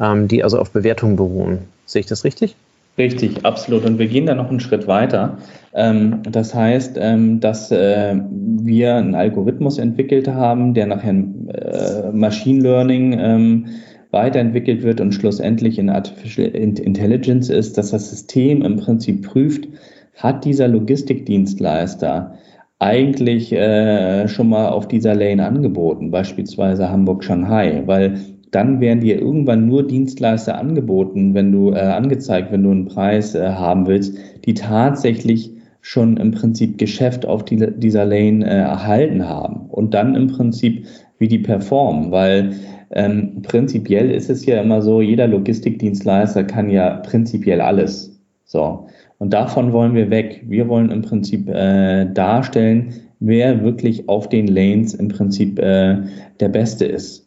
[0.00, 1.68] ähm, die also auf Bewertungen beruhen.
[1.86, 2.56] Sehe ich das richtig?
[2.98, 3.84] Richtig, absolut.
[3.84, 5.36] Und wir gehen da noch einen Schritt weiter.
[5.74, 12.62] Ähm, das heißt, ähm, dass äh, wir einen Algorithmus entwickelt haben, der nachher äh, Machine
[12.62, 13.66] Learning ähm,
[14.12, 19.68] weiterentwickelt wird und schlussendlich in Artificial Intelligence ist, dass das System im Prinzip prüft,
[20.14, 22.38] hat dieser Logistikdienstleister
[22.78, 28.18] eigentlich äh, schon mal auf dieser Lane angeboten, beispielsweise Hamburg-Shanghai, weil
[28.56, 33.34] dann werden dir irgendwann nur Dienstleister angeboten, wenn du äh, angezeigt, wenn du einen Preis
[33.34, 34.16] äh, haben willst,
[34.46, 40.14] die tatsächlich schon im Prinzip Geschäft auf die, dieser Lane äh, erhalten haben und dann
[40.14, 40.86] im Prinzip
[41.18, 42.54] wie die performen, weil
[42.92, 48.18] ähm, prinzipiell ist es ja immer so, jeder Logistikdienstleister kann ja prinzipiell alles.
[48.46, 48.86] So.
[49.18, 50.44] Und davon wollen wir weg.
[50.48, 55.98] Wir wollen im Prinzip äh, darstellen, wer wirklich auf den Lanes im Prinzip äh,
[56.40, 57.25] der Beste ist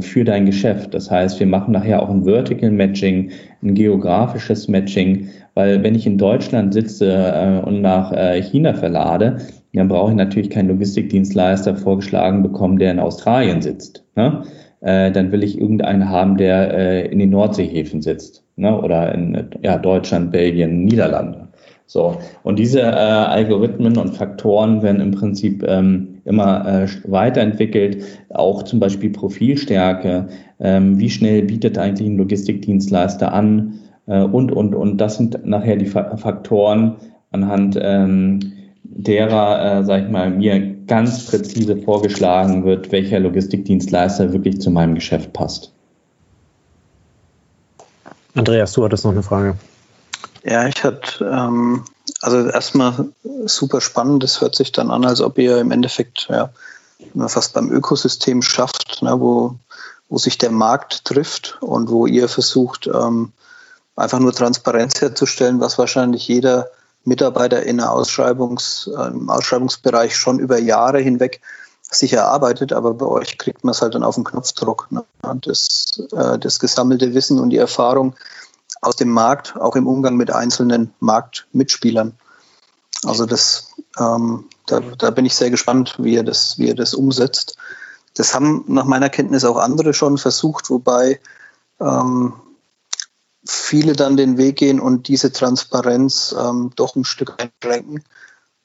[0.00, 0.94] für dein Geschäft.
[0.94, 3.30] Das heißt, wir machen nachher auch ein Vertical Matching,
[3.62, 9.38] ein geografisches Matching, weil wenn ich in Deutschland sitze äh, und nach äh, China verlade,
[9.74, 14.04] dann brauche ich natürlich keinen Logistikdienstleister vorgeschlagen bekommen, der in Australien sitzt.
[14.14, 14.44] Ne?
[14.80, 18.44] äh, dann will ich irgendeinen haben, der in den Nordseehäfen sitzt.
[18.56, 18.80] Ne?
[18.80, 21.48] Oder in ja, Deutschland, Belgien, Niederlande.
[21.86, 22.16] So.
[22.42, 28.04] Und diese äh, Algorithmen und Faktoren werden im Prinzip ähm, immer äh, weiterentwickelt.
[28.30, 30.28] Auch zum Beispiel Profilstärke.
[30.60, 33.80] Ähm, wie schnell bietet eigentlich ein Logistikdienstleister an?
[34.06, 36.96] Äh, und, und, und das sind nachher die Faktoren,
[37.32, 38.40] anhand ähm,
[38.82, 44.94] derer, äh, sag ich mal, mir ganz präzise vorgeschlagen wird, welcher Logistikdienstleister wirklich zu meinem
[44.94, 45.72] Geschäft passt.
[48.34, 49.56] Andreas, du hattest noch eine Frage.
[50.44, 51.82] Ja, ich hatte, ähm,
[52.20, 53.08] also erstmal
[53.44, 54.22] super spannend.
[54.22, 56.50] Das hört sich dann an, als ob ihr im Endeffekt ja,
[57.28, 59.56] fast beim Ökosystem schafft, ne, wo,
[60.08, 63.32] wo sich der Markt trifft und wo ihr versucht, ähm,
[63.96, 66.70] einfach nur Transparenz herzustellen, was wahrscheinlich jeder
[67.04, 71.40] Mitarbeiter in der Ausschreibungs, im Ausschreibungsbereich schon über Jahre hinweg
[71.88, 74.88] sich erarbeitet, aber bei euch kriegt man es halt dann auf den Knopfdruck.
[74.90, 75.04] Ne?
[75.42, 78.14] Das, äh, das gesammelte Wissen und die Erfahrung
[78.86, 82.14] aus dem Markt, auch im Umgang mit einzelnen Marktmitspielern.
[83.04, 86.94] Also das, ähm, da, da bin ich sehr gespannt, wie ihr das, wie ihr das
[86.94, 87.56] umsetzt.
[88.14, 91.20] Das haben nach meiner Kenntnis auch andere schon versucht, wobei
[91.80, 92.34] ähm,
[93.44, 98.04] viele dann den Weg gehen und diese Transparenz ähm, doch ein Stück einschränken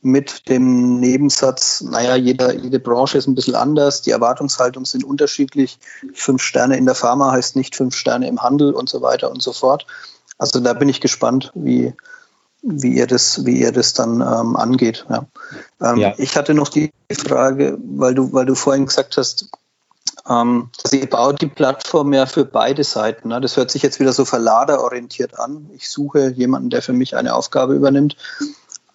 [0.01, 5.79] mit dem Nebensatz, naja, jeder, jede Branche ist ein bisschen anders, die Erwartungshaltungen sind unterschiedlich.
[6.13, 9.43] Fünf Sterne in der Pharma heißt nicht fünf Sterne im Handel und so weiter und
[9.43, 9.85] so fort.
[10.41, 11.93] Also da bin ich gespannt, wie,
[12.63, 15.05] wie ihr das, wie ihr das dann ähm, angeht.
[15.07, 15.27] Ja.
[15.79, 16.13] Ähm, ja.
[16.17, 19.51] Ich hatte noch die Frage, weil du, weil du vorhin gesagt hast,
[20.27, 23.27] ähm, ihr baut die Plattform ja für beide Seiten.
[23.27, 23.39] Ne?
[23.39, 25.69] Das hört sich jetzt wieder so verladerorientiert an.
[25.75, 28.15] Ich suche jemanden, der für mich eine Aufgabe übernimmt.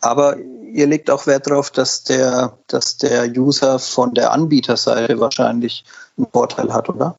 [0.00, 5.84] Aber ihr legt auch Wert darauf, dass der, dass der User von der Anbieterseite wahrscheinlich
[6.18, 7.16] einen Vorteil hat, oder?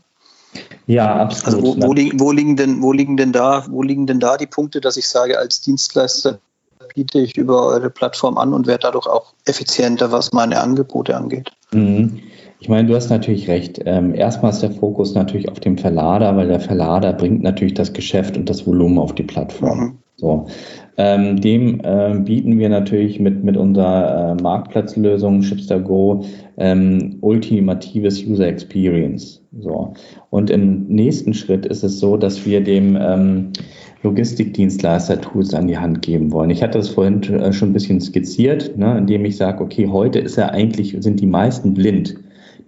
[0.87, 1.63] Ja, absolut.
[1.63, 4.37] Also wo, wo, liegen, wo, liegen denn, wo, liegen denn da, wo liegen denn da
[4.37, 6.39] die Punkte, dass ich sage, als Dienstleister
[6.95, 11.51] biete ich über eure Plattform an und werde dadurch auch effizienter, was meine Angebote angeht?
[11.71, 12.21] Mhm.
[12.59, 13.79] Ich meine, du hast natürlich recht.
[13.85, 17.93] Ähm, erstmal ist der Fokus natürlich auf dem Verlader, weil der Verlader bringt natürlich das
[17.93, 19.79] Geschäft und das Volumen auf die Plattform.
[19.79, 19.97] Mhm.
[20.19, 20.47] So.
[20.97, 26.25] Ähm, dem äh, bieten wir natürlich mit, mit unserer äh, Marktplatzlösung Shipster Go
[26.57, 29.43] ähm, ultimatives User Experience.
[29.59, 29.93] So.
[30.31, 33.51] Und im nächsten Schritt ist es so, dass wir dem ähm,
[34.01, 36.49] Logistikdienstleister Tools an die Hand geben wollen.
[36.49, 40.17] Ich hatte das vorhin äh, schon ein bisschen skizziert, ne, indem ich sage, okay, heute
[40.17, 42.15] ist ja eigentlich, sind die meisten blind.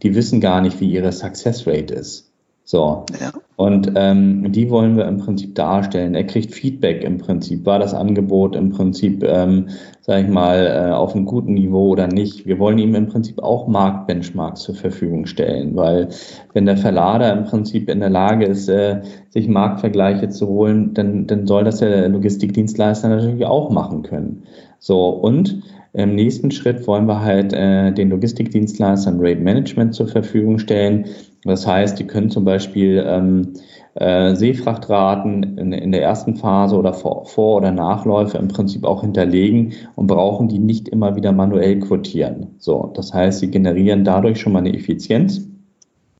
[0.03, 2.28] Die wissen gar nicht, wie ihre Success Rate ist.
[2.69, 3.03] So.
[3.19, 3.31] Ja.
[3.55, 6.13] Und ähm, die wollen wir im Prinzip darstellen.
[6.13, 7.65] Er kriegt Feedback im Prinzip.
[7.65, 9.69] War das Angebot im Prinzip, ähm,
[10.01, 12.45] sage ich mal, äh, auf einem guten Niveau oder nicht?
[12.45, 16.09] Wir wollen ihm im Prinzip auch Marktbenchmarks zur Verfügung stellen, weil
[16.53, 21.25] wenn der Verlader im Prinzip in der Lage ist, äh, sich Marktvergleiche zu holen, dann,
[21.25, 24.43] dann soll das der Logistikdienstleister natürlich auch machen können.
[24.77, 25.63] So, und
[25.93, 31.05] im nächsten Schritt wollen wir halt äh, den Logistikdienstleistern Rate Management zur Verfügung stellen
[31.43, 33.53] das heißt, die können zum Beispiel ähm,
[33.95, 39.01] äh, Seefrachtraten in, in, der ersten Phase oder vor, vor, oder Nachläufe im Prinzip auch
[39.01, 42.55] hinterlegen und brauchen die nicht immer wieder manuell quotieren.
[42.57, 45.47] So, das heißt, sie generieren dadurch schon mal eine Effizienz.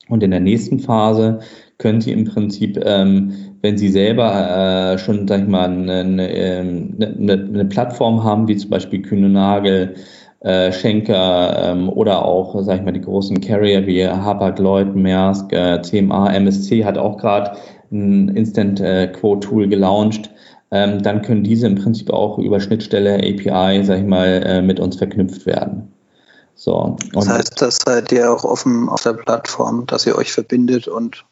[0.10, 1.40] Und in der nächsten Phase
[1.78, 6.30] können Sie im Prinzip, ähm, wenn Sie selber äh, schon, sag ich mal, eine, eine,
[6.32, 9.96] ähm, eine, Plattform haben, wie zum Beispiel Kühne Nagel,
[10.42, 15.82] äh, Schenker ähm, oder auch, sag ich mal, die großen Carrier wie Hapag-Lloyd, Maersk, äh,
[15.82, 17.58] CMA, MSC hat auch gerade
[17.92, 20.30] ein Instant äh, Quote Tool gelauncht.
[20.72, 24.80] Ähm, dann können diese im Prinzip auch über Schnittstelle API, sag ich mal, äh, mit
[24.80, 25.92] uns verknüpft werden.
[26.56, 26.98] So.
[27.14, 31.26] das heißt, das seid ihr auch offen auf der Plattform, dass ihr euch verbindet und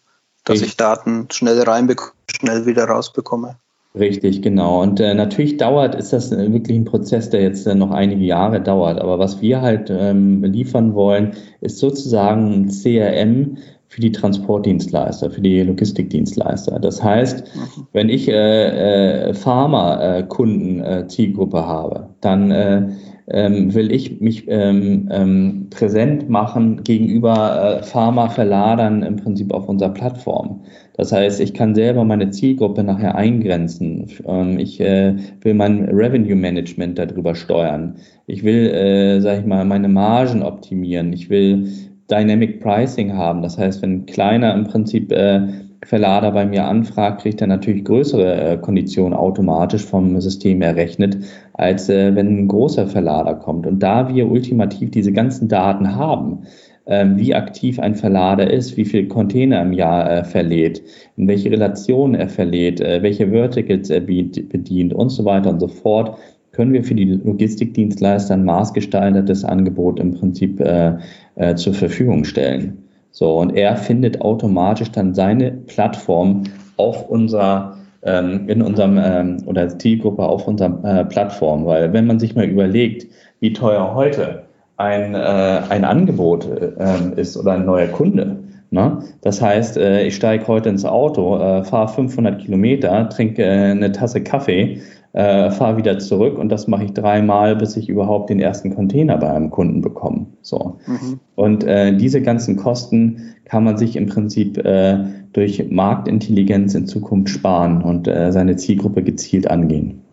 [0.45, 3.57] dass ich Daten schnell reinbekomme, schnell wieder rausbekomme.
[3.99, 4.81] Richtig, genau.
[4.81, 8.23] Und äh, natürlich dauert, ist das äh, wirklich ein Prozess, der jetzt äh, noch einige
[8.23, 8.99] Jahre dauert.
[8.99, 11.31] Aber was wir halt ähm, liefern wollen,
[11.61, 16.79] ist sozusagen ein CRM für die Transportdienstleister, für die Logistikdienstleister.
[16.79, 17.87] Das heißt, mhm.
[17.93, 21.07] wenn ich äh, äh, Pharma-Kunden äh,
[21.53, 22.87] habe, dann äh,
[23.29, 29.89] ähm, will ich mich ähm, ähm, präsent machen gegenüber äh, Pharma-Verladern im Prinzip auf unserer
[29.89, 30.61] Plattform.
[30.95, 34.07] Das heißt, ich kann selber meine Zielgruppe nachher eingrenzen.
[34.25, 37.95] Ähm, ich äh, will mein Revenue Management darüber steuern.
[38.27, 41.11] Ich will, äh, sage ich mal, meine Margen optimieren.
[41.11, 41.67] Ich will
[42.09, 43.41] Dynamic Pricing haben.
[43.41, 45.47] Das heißt, wenn ein kleiner im Prinzip äh,
[45.87, 51.17] Verlader bei mir anfragt, kriegt er natürlich größere äh, Konditionen automatisch vom System errechnet,
[51.53, 53.65] als äh, wenn ein großer Verlader kommt.
[53.65, 56.39] Und da wir ultimativ diese ganzen Daten haben,
[56.87, 60.83] ähm, wie aktiv ein Verlader ist, wie viel Container im Jahr er verlädt,
[61.15, 65.69] in welche Relation er verlädt, äh, welche Verticals er bedient und so weiter und so
[65.69, 66.17] fort,
[66.51, 70.97] können wir für die Logistikdienstleister ein maßgestaltetes Angebot im Prinzip äh,
[71.35, 72.86] äh, zur Verfügung stellen.
[73.11, 76.43] So, und er findet automatisch dann seine Plattform
[76.77, 82.19] auf unserer ähm, in unserem ähm, oder Zielgruppe auf unserer äh, Plattform, weil wenn man
[82.19, 83.07] sich mal überlegt,
[83.39, 84.43] wie teuer heute
[84.77, 88.37] ein, äh, ein Angebot äh, ist oder ein neuer Kunde.
[88.69, 88.99] Ne?
[89.21, 93.91] Das heißt, äh, ich steige heute ins Auto, äh, fahre 500 Kilometer, trinke äh, eine
[93.91, 94.81] Tasse Kaffee,
[95.17, 99.17] äh, fahre wieder zurück und das mache ich dreimal, bis ich überhaupt den ersten Container
[99.17, 100.27] bei einem Kunden bekomme.
[100.43, 100.77] So.
[100.85, 101.19] Mhm.
[101.33, 105.03] Und äh, diese ganzen Kosten kann man sich im Prinzip äh,
[105.33, 110.03] durch Marktintelligenz in Zukunft sparen und äh, seine Zielgruppe gezielt angehen.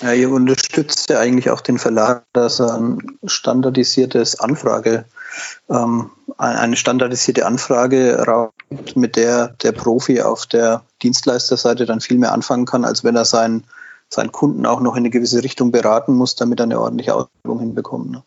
[0.00, 5.04] Ja, ihr unterstützt ja eigentlich auch den Verlag, dass er ein standardisiertes Anfrage,
[5.68, 6.06] ähm,
[6.38, 12.66] eine standardisierte Anfrage raubt, mit der der Profi auf der Dienstleisterseite dann viel mehr anfangen
[12.66, 13.64] kann, als wenn er seinen,
[14.08, 17.60] seinen Kunden auch noch in eine gewisse Richtung beraten muss, damit er eine ordentliche Ausbildung
[17.60, 18.10] hinbekommt.
[18.10, 18.22] Ne?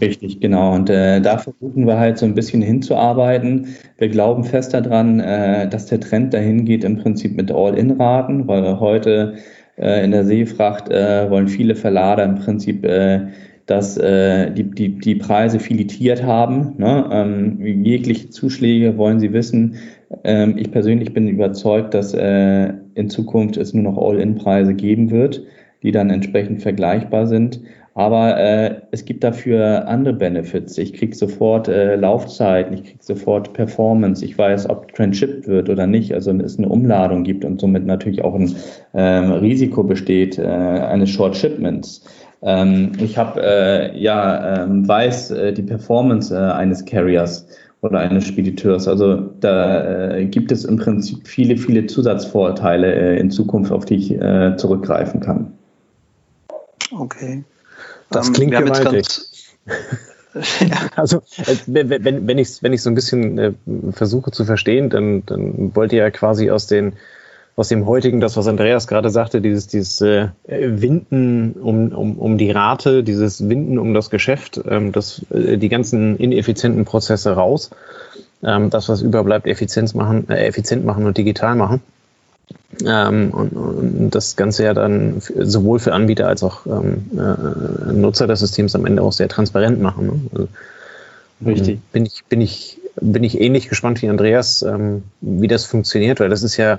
[0.00, 0.74] Richtig, genau.
[0.74, 3.76] Und äh, da versuchen wir halt so ein bisschen hinzuarbeiten.
[3.96, 8.80] Wir glauben fest daran, äh, dass der Trend dahin geht, im Prinzip mit All-In-Raten, weil
[8.80, 9.38] heute
[9.78, 13.28] äh, in der Seefracht äh, wollen viele Verlader im Prinzip äh,
[13.68, 16.74] dass äh, die, die, die Preise filetiert haben.
[16.78, 17.06] Ne?
[17.12, 19.76] Ähm, jegliche Zuschläge wollen sie wissen.
[20.24, 25.42] Ähm, ich persönlich bin überzeugt, dass äh, in Zukunft es nur noch All-In-Preise geben wird,
[25.82, 27.60] die dann entsprechend vergleichbar sind.
[27.92, 30.78] Aber äh, es gibt dafür andere Benefits.
[30.78, 35.86] Ich kriege sofort äh, Laufzeiten, ich kriege sofort Performance, ich weiß, ob transshipped wird oder
[35.86, 38.54] nicht, also es eine Umladung gibt und somit natürlich auch ein
[38.94, 42.04] ähm, Risiko besteht äh, eines Short Shipments.
[42.42, 47.46] Ähm, ich habe äh, ja ähm, weiß äh, die Performance äh, eines Carriers
[47.80, 48.88] oder eines Spediteurs.
[48.88, 53.96] Also da äh, gibt es im Prinzip viele, viele Zusatzvorteile äh, in Zukunft, auf die
[53.96, 55.52] ich äh, zurückgreifen kann.
[56.92, 57.44] Okay.
[58.10, 59.06] Das ähm, klingt gewaltig.
[60.94, 61.22] Also
[61.66, 63.52] wenn, wenn ich wenn ich so ein bisschen äh,
[63.90, 66.92] versuche zu verstehen, dann, dann wollt ihr ja quasi aus den
[67.58, 72.38] aus dem heutigen, das was Andreas gerade sagte, dieses dieses äh, Winden um, um, um
[72.38, 77.70] die Rate, dieses Winden um das Geschäft, ähm, das äh, die ganzen ineffizienten Prozesse raus,
[78.44, 81.82] ähm, das was überbleibt, Effizienz machen, äh, effizient machen und digital machen.
[82.86, 88.28] Ähm, und, und, das Ganze ja dann sowohl für Anbieter als auch ähm, äh, Nutzer
[88.28, 90.06] des Systems am Ende auch sehr transparent machen.
[90.06, 90.20] Ne?
[90.32, 90.48] Also,
[91.44, 91.74] Richtig.
[91.74, 96.20] Ähm, bin ich, bin, ich, bin ich ähnlich gespannt wie Andreas, ähm, wie das funktioniert,
[96.20, 96.78] weil das ist ja,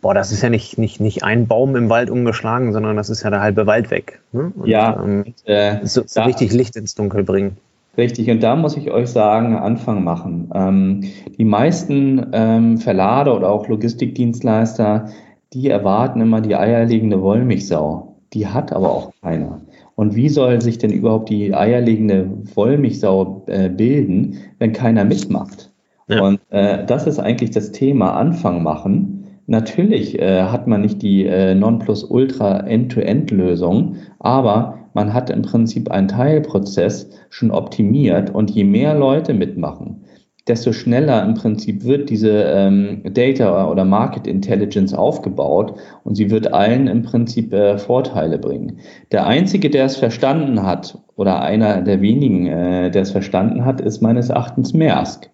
[0.00, 3.22] boah, das ist ja nicht, nicht, nicht ein Baum im Wald umgeschlagen, sondern das ist
[3.22, 4.20] ja der halbe Wald weg.
[4.32, 4.52] Ne?
[4.56, 5.02] Und, ja.
[5.02, 7.56] Ähm, äh, so, so richtig Licht ins Dunkel bringen.
[7.96, 10.50] Richtig, und da muss ich euch sagen, Anfang machen.
[10.54, 11.04] Ähm,
[11.38, 15.08] die meisten ähm, Verlader oder auch Logistikdienstleister,
[15.52, 18.16] die erwarten immer die eierlegende Wollmilchsau.
[18.34, 19.62] Die hat aber auch keiner.
[19.94, 25.72] Und wie soll sich denn überhaupt die eierlegende Wollmilchsau äh, bilden, wenn keiner mitmacht?
[26.08, 26.22] Ja.
[26.22, 29.16] Und das ist eigentlich das Thema Anfang machen.
[29.46, 37.08] Natürlich äh, hat man nicht die äh, Nonplusultra-End-to-End-Lösung, aber man hat im Prinzip einen Teilprozess
[37.30, 40.02] schon optimiert und je mehr Leute mitmachen,
[40.48, 46.52] desto schneller im Prinzip wird diese ähm, Data oder Market Intelligence aufgebaut und sie wird
[46.52, 48.80] allen im Prinzip äh, Vorteile bringen.
[49.12, 53.80] Der Einzige, der es verstanden hat oder einer der wenigen, äh, der es verstanden hat,
[53.80, 55.30] ist meines Erachtens Maersk.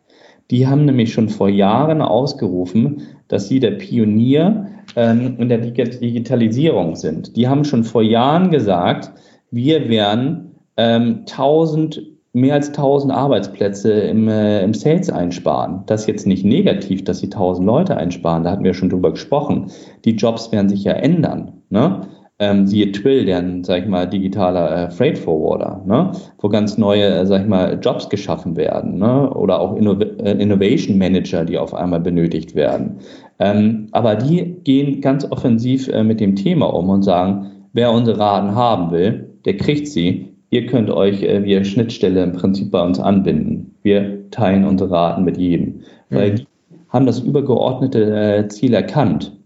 [0.52, 6.94] Die haben nämlich schon vor Jahren ausgerufen, dass sie der Pionier ähm, in der Digitalisierung
[6.94, 7.36] sind.
[7.36, 9.12] Die haben schon vor Jahren gesagt,
[9.50, 12.02] wir werden ähm, 1000,
[12.34, 15.84] mehr als 1000 Arbeitsplätze im, äh, im Sales einsparen.
[15.86, 19.12] Das ist jetzt nicht negativ, dass sie 1000 Leute einsparen, da hatten wir schon drüber
[19.12, 19.70] gesprochen.
[20.04, 21.62] Die Jobs werden sich ja ändern.
[21.70, 22.08] Ne?
[22.42, 26.10] Ähm, siehe Twill, der, sag ich mal, digitaler äh, Freight Forwarder, ne?
[26.40, 29.30] wo ganz neue, äh, sag ich mal, Jobs geschaffen werden, ne?
[29.32, 32.96] oder auch Inno äh, Innovation Manager, die auf einmal benötigt werden.
[33.38, 38.18] Ähm, aber die gehen ganz offensiv äh, mit dem Thema um und sagen, wer unsere
[38.18, 40.34] Raten haben will, der kriegt sie.
[40.50, 43.76] Ihr könnt euch äh, via Schnittstelle im Prinzip bei uns anbinden.
[43.84, 46.16] Wir teilen unsere Raten mit jedem, mhm.
[46.16, 46.46] weil die
[46.88, 49.38] haben das übergeordnete äh, Ziel erkannt.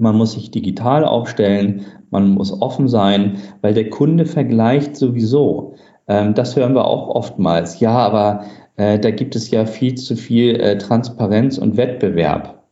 [0.00, 5.74] Man muss sich digital aufstellen, man muss offen sein, weil der Kunde vergleicht sowieso.
[6.08, 7.80] Ähm, das hören wir auch oftmals.
[7.80, 8.44] Ja, aber
[8.76, 12.64] äh, da gibt es ja viel zu viel äh, Transparenz und Wettbewerb.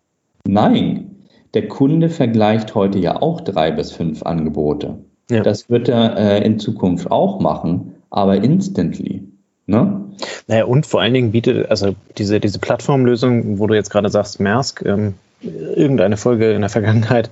[0.47, 1.16] Nein,
[1.55, 4.99] der Kunde vergleicht heute ja auch drei bis fünf Angebote.
[5.31, 5.43] Ja.
[5.43, 9.29] Das wird er äh, in Zukunft auch machen, aber instantly.
[9.66, 10.01] Ne?
[10.47, 14.41] Naja, und vor allen Dingen bietet, also diese, diese Plattformlösung, wo du jetzt gerade sagst,
[14.41, 17.30] Maersk, ähm, irgendeine Folge in der Vergangenheit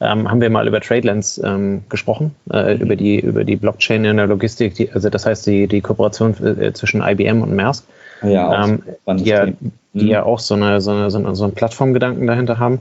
[0.00, 4.16] ähm, haben wir mal über Tradelands ähm, gesprochen, äh, über, die, über die Blockchain in
[4.16, 7.84] der Logistik, die, also das heißt die, die Kooperation äh, zwischen IBM und Maersk,
[8.22, 9.46] ja, ähm, die, ja,
[9.92, 10.26] die ja mhm.
[10.26, 12.80] auch so, eine, so, eine, so, eine, so einen Plattformgedanken dahinter haben.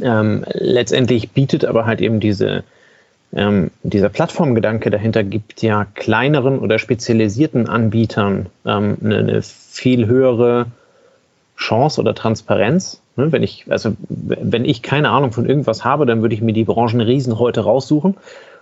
[0.00, 2.62] Ähm, letztendlich bietet aber halt eben diese,
[3.34, 10.66] ähm, dieser Plattformgedanke dahinter gibt ja kleineren oder spezialisierten Anbietern ähm, eine, eine, viel höhere
[11.56, 13.01] Chance oder Transparenz.
[13.16, 13.32] Ne?
[13.32, 16.64] Wenn ich, also wenn ich keine Ahnung von irgendwas habe, dann würde ich mir die
[16.64, 18.16] Branchenriesen heute raussuchen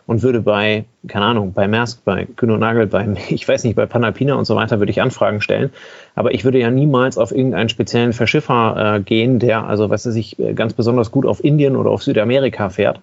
[0.07, 3.77] und würde bei, keine Ahnung, bei Maersk, bei Kühn und Nagel, bei, ich weiß nicht,
[3.77, 5.71] bei Panalpina und so weiter, würde ich Anfragen stellen.
[6.15, 10.17] Aber ich würde ja niemals auf irgendeinen speziellen Verschiffer äh, gehen, der, also was weiß
[10.17, 13.01] ich, ganz besonders gut auf Indien oder auf Südamerika fährt?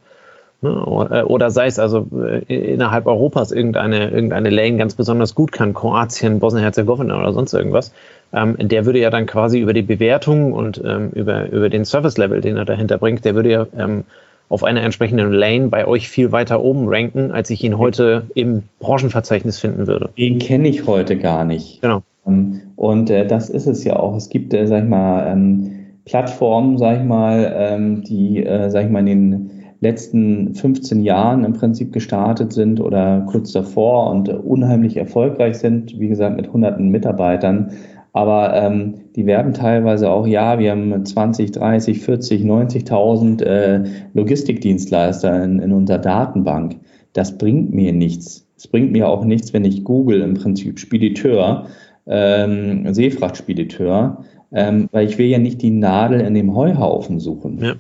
[0.62, 6.40] Oder sei es also äh, innerhalb Europas irgendeine, irgendeine Lane ganz besonders gut kann, Kroatien,
[6.40, 7.94] Bosnien-Herzegowina oder sonst irgendwas,
[8.34, 12.42] ähm, der würde ja dann quasi über die Bewertung und ähm, über, über den Service-Level,
[12.42, 14.04] den er dahinter bringt, der würde ja ähm,
[14.50, 18.64] auf einer entsprechenden Lane bei euch viel weiter oben ranken, als ich ihn heute im
[18.80, 20.10] Branchenverzeichnis finden würde.
[20.18, 21.82] Den kenne ich heute gar nicht.
[21.82, 22.02] Genau.
[22.26, 24.16] Ähm, und äh, das ist es ja auch.
[24.16, 25.72] Es gibt, äh, sag ich mal, ähm,
[26.06, 31.44] Plattformen, sag ich mal, ähm, die, äh, sag ich mal, in den letzten 15 Jahren
[31.44, 36.90] im Prinzip gestartet sind oder kurz davor und unheimlich erfolgreich sind, wie gesagt, mit hunderten
[36.90, 37.72] Mitarbeitern.
[38.14, 43.84] Aber ähm, die werben teilweise auch, ja, wir haben 20, 30, 40, 90.000 äh,
[44.16, 46.78] Logistikdienstleister in, in unserer Datenbank.
[47.14, 48.48] Das bringt mir nichts.
[48.58, 51.68] Es bringt mir auch nichts, wenn ich Google im Prinzip Spediteur,
[52.08, 57.60] ähm, Seefrachtspediteur, ähm, weil ich will ja nicht die Nadel in dem Heuhaufen suchen.
[57.62, 57.74] Ja.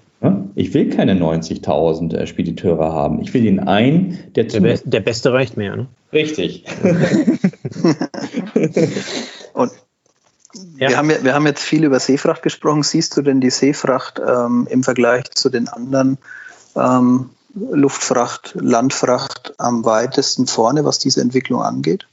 [0.56, 3.22] Ich will keine 90.000 äh, Spediteure haben.
[3.22, 5.76] Ich will den einen, der der, Be der Beste reicht mehr.
[5.76, 5.88] Ne?
[6.12, 6.66] Richtig.
[9.54, 9.72] Und
[10.80, 10.90] ja.
[10.90, 12.82] wir, haben wir haben jetzt viel über Seefracht gesprochen.
[12.82, 16.18] Siehst du denn die Seefracht ähm, im Vergleich zu den anderen
[16.76, 22.08] ähm, Luftfracht, Landfracht am weitesten vorne, was diese Entwicklung angeht?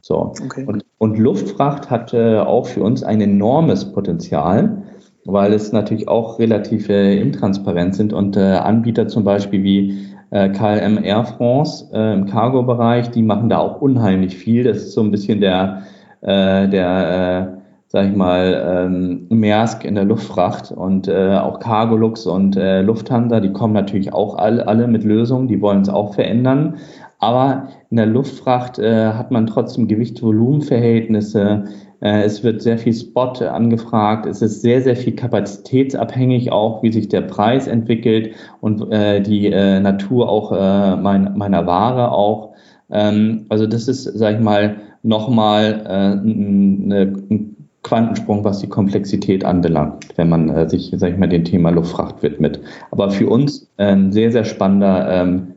[0.00, 0.34] So.
[0.44, 0.64] Okay.
[0.66, 4.82] Und, und Luftfracht hat äh, auch für uns ein enormes Potenzial,
[5.24, 10.48] weil es natürlich auch relativ äh, intransparent sind und äh, Anbieter zum Beispiel wie äh,
[10.48, 14.64] KLM Air France äh, im Cargo-Bereich, die machen da auch unheimlich viel.
[14.64, 15.82] Das ist so ein bisschen der,
[16.22, 17.56] äh, der äh,
[17.88, 23.40] sag ich mal, ähm, Maersk in der Luftfracht und äh, auch Cargolux und äh, Lufthansa,
[23.40, 26.74] die kommen natürlich auch alle, alle mit Lösungen, die wollen es auch verändern.
[27.18, 31.64] Aber in der Luftfracht äh, hat man trotzdem Gewicht-Volumen-Verhältnisse,
[32.00, 34.26] äh, es wird sehr viel Spot angefragt.
[34.26, 39.46] Es ist sehr, sehr viel kapazitätsabhängig auch, wie sich der Preis entwickelt und äh, die
[39.46, 42.54] äh, Natur auch äh, mein, meiner Ware auch.
[42.90, 49.44] Ähm, also das ist, sage ich mal, nochmal äh, eine, ein Quantensprung, was die Komplexität
[49.44, 52.60] anbelangt, wenn man sich, sage ich mal, dem Thema Luftfracht widmet.
[52.90, 55.55] Aber für uns ein sehr, sehr spannender ähm,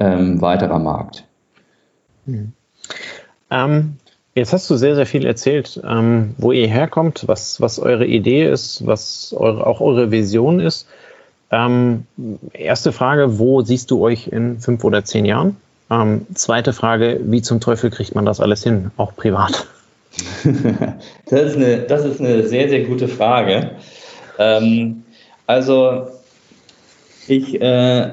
[0.00, 1.24] ähm, weiterer Markt.
[2.26, 2.52] Mhm.
[3.50, 3.96] Ähm,
[4.34, 8.48] Jetzt hast du sehr, sehr viel erzählt, ähm, wo ihr herkommt, was, was eure Idee
[8.48, 10.86] ist, was eure, auch eure Vision ist.
[11.50, 12.06] Ähm,
[12.52, 15.56] erste Frage, wo siehst du euch in fünf oder zehn Jahren?
[15.90, 19.66] Ähm, zweite Frage, wie zum Teufel kriegt man das alles hin, auch privat?
[21.28, 23.72] das, ist eine, das ist eine sehr, sehr gute Frage.
[24.38, 25.02] Ähm,
[25.48, 26.06] also
[27.26, 28.10] ich äh,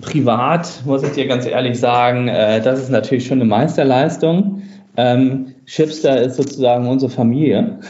[0.00, 4.62] privat muss ich dir ganz ehrlich sagen, äh, das ist natürlich schon eine Meisterleistung.
[4.96, 7.80] Ähm, Chipster ist sozusagen unsere Familie,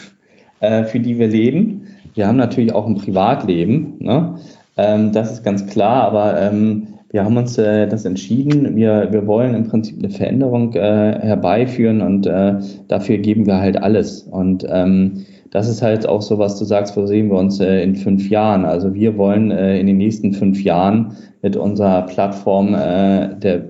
[0.60, 1.88] äh, für die wir leben.
[2.14, 4.36] Wir haben natürlich auch ein Privatleben, ne?
[4.76, 8.76] ähm, das ist ganz klar, aber ähm, wir haben uns äh, das entschieden.
[8.76, 12.56] Wir, wir wollen im Prinzip eine Veränderung äh, herbeiführen und äh,
[12.88, 14.22] dafür geben wir halt alles.
[14.22, 15.24] Und ähm,
[15.56, 18.28] das ist halt auch so, was du sagst, wo sehen wir uns äh, in fünf
[18.28, 18.66] Jahren.
[18.66, 23.64] Also wir wollen äh, in den nächsten fünf Jahren mit unserer Plattform äh, der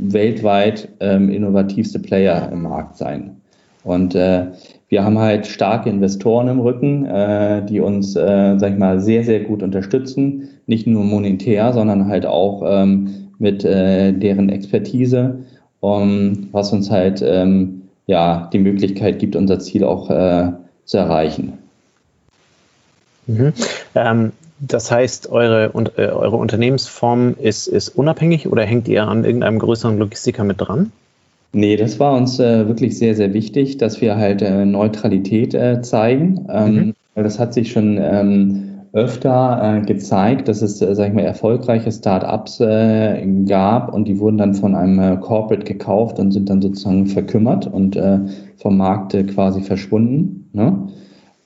[0.00, 3.36] weltweit ähm, innovativste Player im Markt sein.
[3.84, 4.46] Und äh,
[4.88, 9.22] wir haben halt starke Investoren im Rücken, äh, die uns, äh, sag ich mal, sehr,
[9.22, 10.48] sehr gut unterstützen.
[10.66, 15.38] Nicht nur monetär, sondern halt auch ähm, mit äh, deren Expertise,
[15.78, 20.50] um, was uns halt ähm, ja die Möglichkeit gibt, unser Ziel auch äh,
[20.90, 21.58] zu erreichen.
[23.26, 23.52] Mhm.
[23.94, 29.24] Ähm, das heißt, eure, und, äh, eure Unternehmensform ist, ist unabhängig oder hängt ihr an
[29.24, 30.92] irgendeinem größeren Logistiker mit dran?
[31.52, 35.80] Nee, das war uns äh, wirklich sehr, sehr wichtig, dass wir halt äh, Neutralität äh,
[35.80, 36.46] zeigen.
[36.50, 36.94] Ähm, mhm.
[37.14, 41.90] Das hat sich schon ähm, öfter äh, gezeigt, dass es, äh, sag ich mal, erfolgreiche
[41.90, 47.06] Start-ups äh, gab und die wurden dann von einem Corporate gekauft und sind dann sozusagen
[47.06, 47.98] verkümmert und
[48.56, 50.39] vom Markt quasi verschwunden.
[50.52, 50.88] Ne?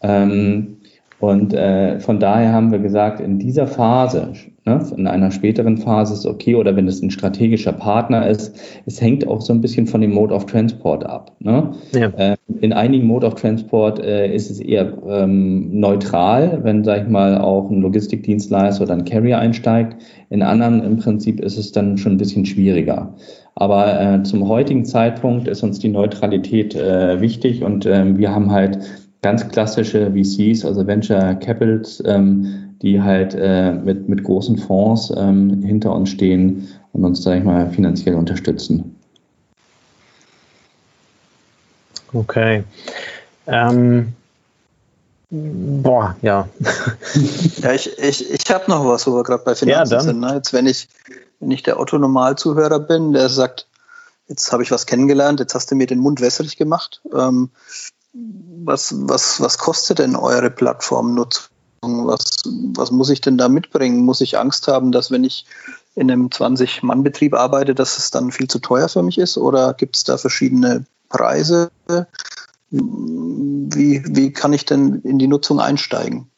[0.02, 0.76] Ähm,
[1.20, 4.32] Und äh, von daher haben wir gesagt, in dieser Phase,
[4.66, 9.00] ne, in einer späteren Phase ist okay, oder wenn es ein strategischer Partner ist, es
[9.00, 11.32] hängt auch so ein bisschen von dem Mode of Transport ab.
[11.38, 11.70] Ne?
[11.94, 12.08] Ja.
[12.08, 17.08] Äh, in einigen Mode of Transport äh, ist es eher ähm, neutral, wenn, sag ich
[17.08, 19.96] mal, auch ein Logistikdienstleister oder ein Carrier einsteigt.
[20.28, 23.14] In anderen im Prinzip ist es dann schon ein bisschen schwieriger.
[23.56, 28.50] Aber äh, zum heutigen Zeitpunkt ist uns die Neutralität äh, wichtig und äh, wir haben
[28.50, 28.78] halt
[29.22, 35.62] ganz klassische VCs, also Venture Capitals, ähm, die halt äh, mit, mit großen Fonds ähm,
[35.62, 38.94] hinter uns stehen und uns, sage ich mal, finanziell unterstützen.
[42.12, 42.64] Okay.
[43.46, 44.12] Ähm,
[45.30, 46.48] boah, ja.
[47.62, 50.20] ja, ich, ich, ich habe noch was, wo wir gerade bei Finanzen ja, sind.
[50.20, 50.34] Ne?
[50.34, 50.88] Jetzt, wenn ich,
[51.40, 53.68] wenn ich der Otto-Normalzuhörer bin, der sagt,
[54.28, 57.02] jetzt habe ich was kennengelernt, jetzt hast du mir den Mund wässrig gemacht.
[57.14, 57.50] Ähm,
[58.12, 61.50] was, was, was kostet denn eure Plattformnutzung?
[61.82, 62.42] Was,
[62.74, 64.04] was muss ich denn da mitbringen?
[64.04, 65.44] Muss ich Angst haben, dass wenn ich
[65.94, 69.36] in einem 20-Mann-Betrieb arbeite, dass es dann viel zu teuer für mich ist?
[69.36, 71.70] Oder gibt es da verschiedene Preise?
[72.70, 76.30] Wie, wie kann ich denn in die Nutzung einsteigen?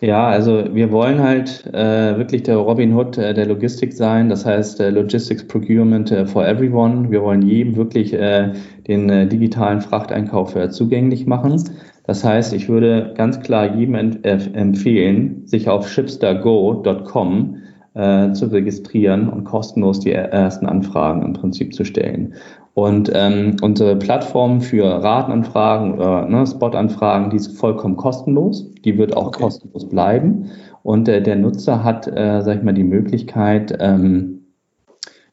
[0.00, 4.46] Ja, also wir wollen halt äh, wirklich der Robin Hood äh, der Logistik sein, das
[4.46, 7.10] heißt äh, Logistics Procurement äh, for Everyone.
[7.10, 8.54] Wir wollen jedem wirklich äh,
[8.88, 11.62] den äh, digitalen Frachteinkauf zugänglich machen.
[12.06, 17.56] Das heißt, ich würde ganz klar jedem empfehlen, sich auf shipstergo.com
[17.92, 22.34] zu registrieren und kostenlos die ersten Anfragen im Prinzip zu stellen.
[22.74, 28.72] Und ähm, unsere Plattform für Ratenanfragen oder ne, Spot-Anfragen, die ist vollkommen kostenlos.
[28.84, 29.42] Die wird auch okay.
[29.42, 30.50] kostenlos bleiben.
[30.82, 34.40] Und äh, der Nutzer hat, äh, sag ich mal, die Möglichkeit, ähm,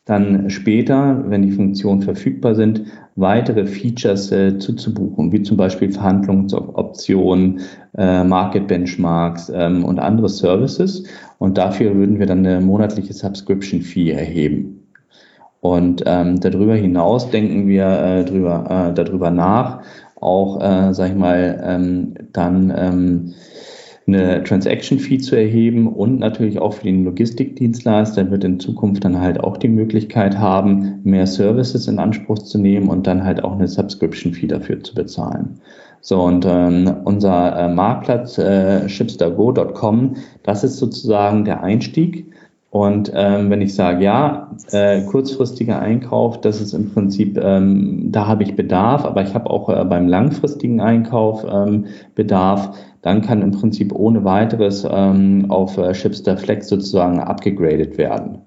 [0.08, 2.84] dann später, wenn die Funktionen verfügbar sind,
[3.18, 7.60] weitere Features äh, zuzubuchen, wie zum Beispiel Verhandlungsoptionen,
[7.98, 11.04] äh, Market Benchmarks ähm, und andere Services.
[11.40, 14.77] Und dafür würden wir dann eine monatliche Subscription Fee erheben.
[15.68, 19.82] Und ähm, darüber hinaus denken wir äh, drüber, äh, darüber nach,
[20.16, 23.34] auch, äh, sag ich mal, ähm, dann ähm,
[24.08, 29.20] eine Transaction Fee zu erheben und natürlich auch für den Logistikdienstleister wird in Zukunft dann
[29.20, 33.54] halt auch die Möglichkeit haben, mehr Services in Anspruch zu nehmen und dann halt auch
[33.54, 35.60] eine Subscription Fee dafür zu bezahlen.
[36.00, 42.32] So, und ähm, unser äh, Marktplatz äh, shipstergo.com, das ist sozusagen der Einstieg.
[42.78, 48.28] Und ähm, wenn ich sage, ja, äh, kurzfristiger Einkauf, das ist im Prinzip, ähm, da
[48.28, 53.42] habe ich Bedarf, aber ich habe auch äh, beim langfristigen Einkauf ähm, Bedarf, dann kann
[53.42, 58.44] im Prinzip ohne weiteres ähm, auf äh, Shipster Flex sozusagen abgegradet werden.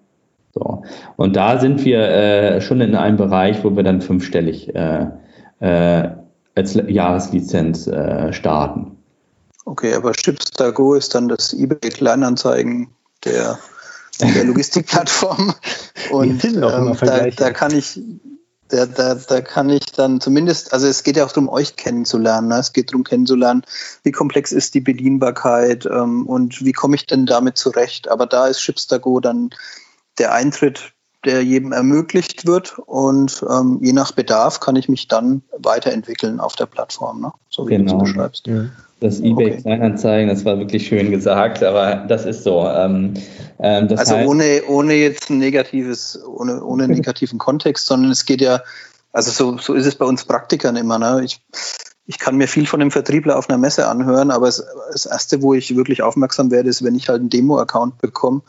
[0.54, 0.84] So.
[1.16, 5.06] Und da sind wir äh, schon in einem Bereich, wo wir dann fünfstellig äh,
[5.58, 6.08] äh,
[6.54, 8.92] als Jahreslizenz äh, starten.
[9.64, 12.90] Okay, aber Shipster Go ist dann das eBay Kleinanzeigen
[13.24, 13.58] der
[14.28, 15.54] der Logistikplattform.
[16.10, 18.00] Und ähm, da, da, kann ich,
[18.68, 22.48] da, da, da kann ich dann zumindest, also es geht ja auch darum, euch kennenzulernen.
[22.48, 22.58] Ne?
[22.58, 23.62] Es geht darum, kennenzulernen,
[24.02, 28.08] wie komplex ist die Bedienbarkeit ähm, und wie komme ich denn damit zurecht.
[28.08, 29.50] Aber da ist Shipstago dann
[30.18, 30.92] der Eintritt,
[31.24, 36.56] der jedem ermöglicht wird und ähm, je nach Bedarf kann ich mich dann weiterentwickeln auf
[36.56, 37.32] der Plattform, ne?
[37.50, 37.98] so wie genau.
[37.98, 38.46] du es beschreibst.
[38.46, 38.64] Ja.
[39.00, 39.62] Das eBay okay.
[39.62, 42.66] Kleinanzeigen, das war wirklich schön gesagt, aber das ist so.
[42.66, 43.14] Ähm,
[43.58, 48.42] ähm, also heißt, ohne, ohne jetzt ein negatives, ohne, ohne negativen Kontext, sondern es geht
[48.42, 48.62] ja,
[49.12, 50.98] also so, so ist es bei uns Praktikern immer.
[50.98, 51.22] Ne?
[51.24, 51.40] Ich,
[52.06, 55.40] ich kann mir viel von dem Vertriebler auf einer Messe anhören, aber es, das Erste,
[55.40, 58.42] wo ich wirklich aufmerksam werde, ist, wenn ich halt einen Demo-Account bekomme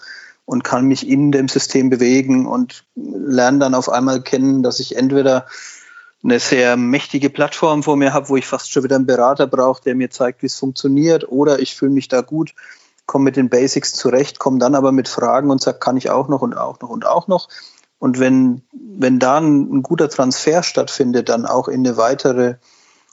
[0.44, 4.98] und kann mich in dem System bewegen und lerne dann auf einmal kennen, dass ich
[4.98, 5.46] entweder
[6.24, 9.82] eine sehr mächtige Plattform vor mir habe, wo ich fast schon wieder einen Berater brauche,
[9.84, 12.54] der mir zeigt, wie es funktioniert, oder ich fühle mich da gut,
[13.06, 16.28] komme mit den Basics zurecht, komme dann aber mit Fragen und sage, kann ich auch
[16.28, 17.50] noch und auch noch und auch noch.
[18.00, 22.56] Und wenn, wenn da ein, ein guter Transfer stattfindet, dann auch in eine weitere,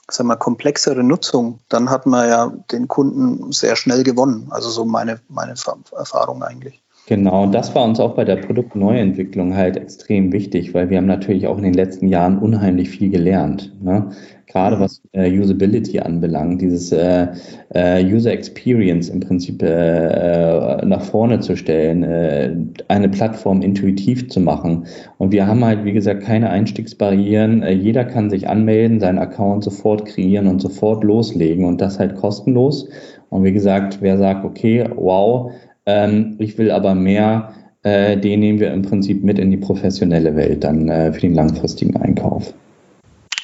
[0.09, 4.47] sagen wir, komplexere Nutzung, dann hat man ja den Kunden sehr schnell gewonnen.
[4.49, 5.53] Also so meine, meine
[5.91, 6.81] Erfahrung eigentlich.
[7.09, 11.07] Genau, und das war uns auch bei der Produktneuentwicklung halt extrem wichtig, weil wir haben
[11.07, 13.73] natürlich auch in den letzten Jahren unheimlich viel gelernt.
[13.81, 14.09] Ne?
[14.45, 17.29] Gerade was äh, Usability anbelangt, dieses äh,
[17.73, 24.39] äh, User Experience im Prinzip äh, äh, nach vorne zu stellen, eine Plattform intuitiv zu
[24.39, 24.85] machen.
[25.17, 27.63] Und wir haben halt, wie gesagt, keine Einstiegsbarrieren.
[27.81, 32.87] Jeder kann sich anmelden, seinen Account sofort kreieren und sofort loslegen und das halt kostenlos.
[33.29, 35.51] Und wie gesagt, wer sagt, okay, wow,
[35.85, 37.53] ähm, ich will aber mehr,
[37.83, 41.33] äh, den nehmen wir im Prinzip mit in die professionelle Welt dann äh, für den
[41.33, 42.53] langfristigen Einkauf.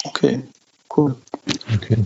[0.04, 0.40] Okay,
[0.96, 1.16] cool.
[1.76, 1.98] Okay.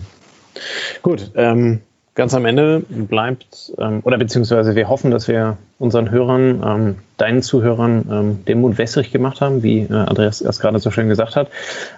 [1.02, 1.80] Gut, ähm,
[2.20, 7.40] ganz am Ende bleibt, ähm, oder beziehungsweise wir hoffen, dass wir unseren Hörern, ähm, deinen
[7.40, 11.34] Zuhörern, ähm, den Mund wässrig gemacht haben, wie äh, Andreas erst gerade so schön gesagt
[11.34, 11.48] hat.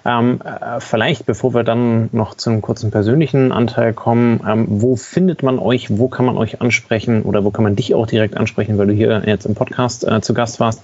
[0.04, 4.94] Ähm, äh, vielleicht, bevor wir dann noch zu einem kurzen persönlichen Anteil kommen, ähm, wo
[4.94, 8.36] findet man euch, wo kann man euch ansprechen oder wo kann man dich auch direkt
[8.36, 10.82] ansprechen, weil du hier jetzt im Podcast äh, zu Gast warst.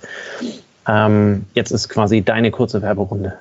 [0.88, 3.34] Ähm, jetzt ist quasi deine kurze Werberunde.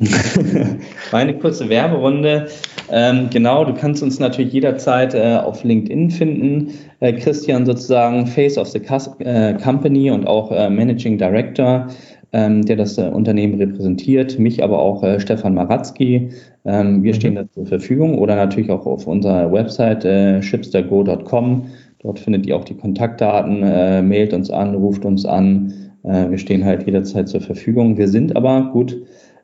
[1.12, 2.48] Meine kurze Werberunde.
[2.90, 6.72] Ähm, genau, du kannst uns natürlich jederzeit äh, auf LinkedIn finden.
[7.00, 8.80] Äh, Christian sozusagen Face of the
[9.20, 11.88] äh, Company und auch äh, Managing Director,
[12.32, 14.38] ähm, der das äh, Unternehmen repräsentiert.
[14.38, 16.30] Mich aber auch äh, Stefan Maratzki.
[16.64, 17.16] Ähm, wir mhm.
[17.16, 20.02] stehen da zur Verfügung oder natürlich auch auf unserer Website
[20.44, 21.66] shipstergo.com.
[22.00, 23.60] Dort findet ihr auch die Kontaktdaten.
[24.08, 25.72] mailt uns an, ruft uns an.
[26.02, 27.96] wir stehen halt jederzeit zur Verfügung.
[27.96, 28.96] Wir sind aber gut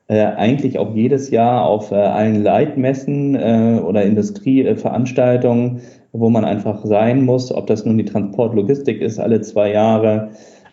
[0.09, 5.83] äh, eigentlich auch jedes Jahr auf äh, allen Leitmessen äh, oder Industrieveranstaltungen,
[6.13, 10.31] wo man einfach sein muss, ob das nun die Transportlogistik ist, alle zwei Jahre,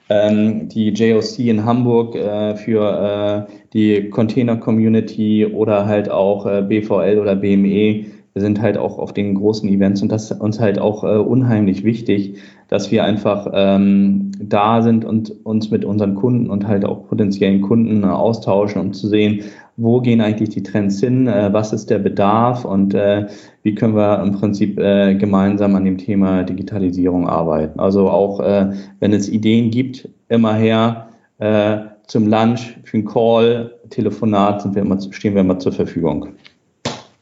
[0.10, 7.20] ähm, die JOC in Hamburg äh, für äh, die Container Community oder halt auch BVL
[7.20, 8.06] oder BME.
[8.36, 11.16] Wir sind halt auch auf den großen Events und das ist uns halt auch äh,
[11.16, 12.36] unheimlich wichtig,
[12.68, 17.62] dass wir einfach ähm, da sind und uns mit unseren Kunden und halt auch potenziellen
[17.62, 19.46] Kunden äh, austauschen, um zu sehen,
[19.78, 23.28] wo gehen eigentlich die Trends hin, äh, was ist der Bedarf und äh,
[23.64, 27.80] wie können wir im Prinzip äh, gemeinsam an dem Thema Digitalisierung arbeiten.
[27.80, 31.08] Also auch äh, wenn es Ideen gibt, immer her
[31.38, 31.78] äh,
[32.08, 36.34] zum Lunch, für einen Call, Telefonat sind wir immer, stehen wir immer zur Verfügung.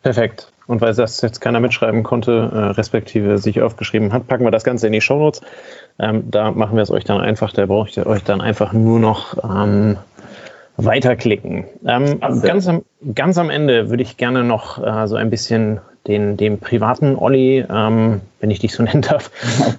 [0.02, 0.53] Perfekt.
[0.66, 4.64] Und weil das jetzt keiner mitschreiben konnte, äh, respektive sich aufgeschrieben hat, packen wir das
[4.64, 5.42] Ganze in die Shownotes.
[6.00, 9.00] Ähm, da machen wir es euch dann einfach, da braucht ihr euch dann einfach nur
[9.00, 9.98] noch ähm,
[10.78, 11.66] weiterklicken.
[11.86, 12.84] Ähm, ganz, am,
[13.14, 17.66] ganz am Ende würde ich gerne noch äh, so ein bisschen den, den privaten Olli,
[17.70, 19.32] ähm, wenn ich dich so nennen darf,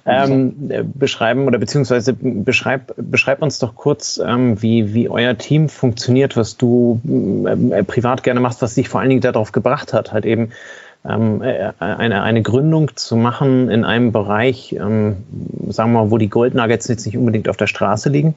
[0.05, 0.53] ähm,
[0.93, 6.57] beschreiben oder beziehungsweise beschreib, beschreib uns doch kurz, ähm, wie, wie euer Team funktioniert, was
[6.57, 6.99] du
[7.45, 10.51] äh, privat gerne machst, was dich vor allen Dingen darauf gebracht hat, halt eben
[11.07, 15.17] ähm, äh, eine, eine Gründung zu machen in einem Bereich, ähm,
[15.69, 18.33] sagen wir mal, wo die Goldnuggets jetzt nicht unbedingt auf der Straße liegen.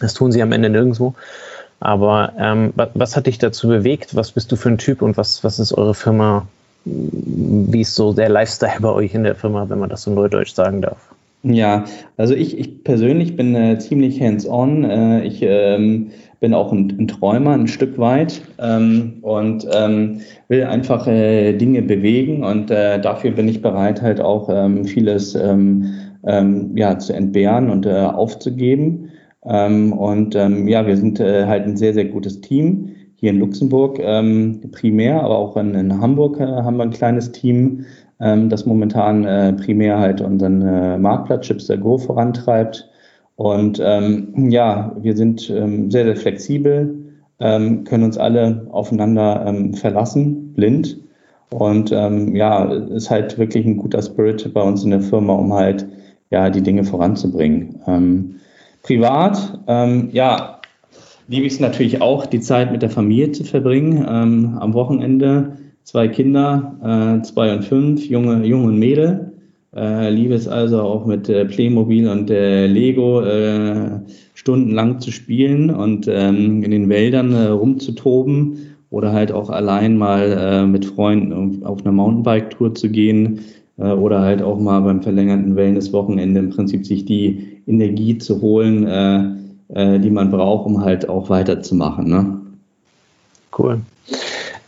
[0.00, 1.14] Das tun sie am Ende nirgendwo.
[1.80, 4.14] Aber ähm, was hat dich dazu bewegt?
[4.14, 6.46] Was bist du für ein Typ und was, was ist eure Firma
[6.86, 10.54] wie ist so der Lifestyle bei euch in der Firma, wenn man das so neudeutsch
[10.54, 10.98] sagen darf?
[11.42, 11.84] Ja,
[12.16, 14.84] also ich, ich persönlich bin äh, ziemlich hands-on.
[14.84, 16.08] Äh, ich ähm,
[16.40, 21.82] bin auch ein, ein, Träumer ein Stück weit ähm, und ähm, will einfach äh, Dinge
[21.82, 25.94] bewegen und äh, dafür bin ich bereit, halt auch ähm, vieles ähm,
[26.26, 29.10] ähm, ja, zu entbehren und äh, aufzugeben.
[29.42, 34.60] und ja, wir sind äh, halt ein sehr, sehr gutes Team hier in Luxemburg ähm,
[34.72, 37.86] primär, aber auch in, in Hamburg äh, haben wir ein kleines Team,
[38.20, 42.88] ähm, das momentan äh, primär halt unseren äh, Marktplatz Chipster Go vorantreibt.
[43.36, 46.94] Und ähm, ja, wir sind ähm, sehr, sehr flexibel,
[47.38, 50.98] ähm, können uns alle aufeinander ähm, verlassen, blind.
[51.50, 55.52] Und ähm, ja, ist halt wirklich ein guter Spirit bei uns in der Firma, um
[55.52, 55.86] halt
[56.30, 57.80] ja die Dinge voranzubringen.
[57.86, 58.36] Ähm,
[58.82, 60.55] privat, ähm, ja,
[61.28, 64.04] liebe ich es natürlich auch, die Zeit mit der Familie zu verbringen.
[64.08, 69.32] Ähm, am Wochenende zwei Kinder, äh, zwei und fünf, junge, junge und Mädel.
[69.74, 74.00] Äh, liebe es also auch mit äh, Playmobil und äh, Lego äh,
[74.34, 78.58] stundenlang zu spielen und ähm, in den Wäldern äh, rumzutoben
[78.88, 83.40] oder halt auch allein mal mit Freunden auf einer Mountainbike-Tour zu gehen
[83.76, 88.86] oder halt auch mal beim verlängerten Wellness-Wochenende im Prinzip sich die Energie zu holen,
[89.68, 92.08] äh, die man braucht, um halt auch weiterzumachen.
[92.08, 92.40] Ne?
[93.56, 93.80] Cool.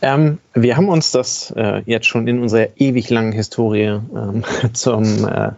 [0.01, 4.43] Ähm, wir haben uns das äh, jetzt schon in unserer ewig langen Historie ähm,
[4.73, 5.51] zum, äh,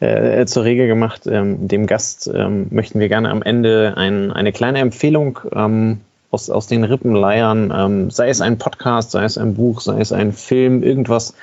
[0.00, 1.26] äh, zur Regel gemacht.
[1.26, 6.00] Ähm, dem Gast ähm, möchten wir gerne am Ende ein, eine kleine Empfehlung ähm,
[6.30, 10.00] aus, aus den Rippen leiern, ähm, sei es ein Podcast, sei es ein Buch, sei
[10.00, 11.34] es ein Film, irgendwas,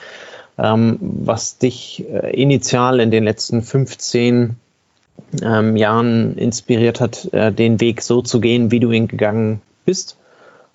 [0.56, 4.56] was dich äh, initial in den letzten 15
[5.42, 10.18] ähm, Jahren inspiriert hat, äh, den Weg so zu gehen, wie du ihn gegangen bist,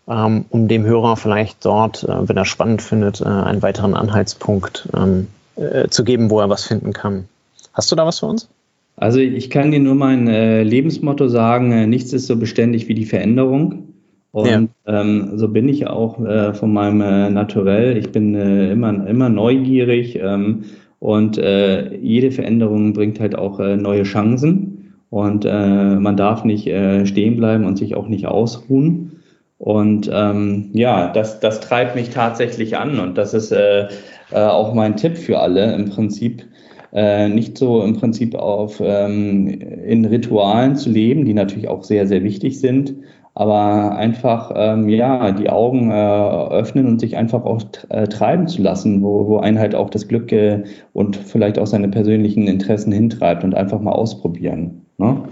[0.09, 4.89] ähm, um dem Hörer vielleicht dort, äh, wenn er spannend findet, äh, einen weiteren Anhaltspunkt
[4.97, 7.29] ähm, äh, zu geben, wo er was finden kann.
[7.73, 8.49] Hast du da was für uns?
[8.97, 12.95] Also ich kann dir nur mein äh, Lebensmotto sagen, äh, nichts ist so beständig wie
[12.95, 13.85] die Veränderung.
[14.33, 14.47] Und
[14.87, 15.01] ja.
[15.01, 17.97] ähm, so bin ich auch äh, von meinem äh, Naturell.
[17.97, 20.65] Ich bin äh, immer, immer neugierig ähm,
[21.01, 24.95] und äh, jede Veränderung bringt halt auch äh, neue Chancen.
[25.11, 29.23] Und äh, man darf nicht äh, stehen bleiben und sich auch nicht ausruhen.
[29.59, 33.89] Und ähm, ja, das, das treibt mich tatsächlich an und das ist äh,
[34.31, 36.45] äh, auch mein Tipp für alle im Prinzip.
[36.93, 42.07] Äh, nicht so im Prinzip auf ähm, in Ritualen zu leben, die natürlich auch sehr,
[42.07, 42.95] sehr wichtig sind,
[43.39, 48.61] aber einfach ähm, ja die Augen äh, öffnen und sich einfach auch äh, treiben zu
[48.63, 52.91] lassen, wo, wo einen halt auch das Glück äh, und vielleicht auch seine persönlichen Interessen
[52.91, 54.87] hintreibt und einfach mal ausprobieren.
[54.99, 55.23] Ne?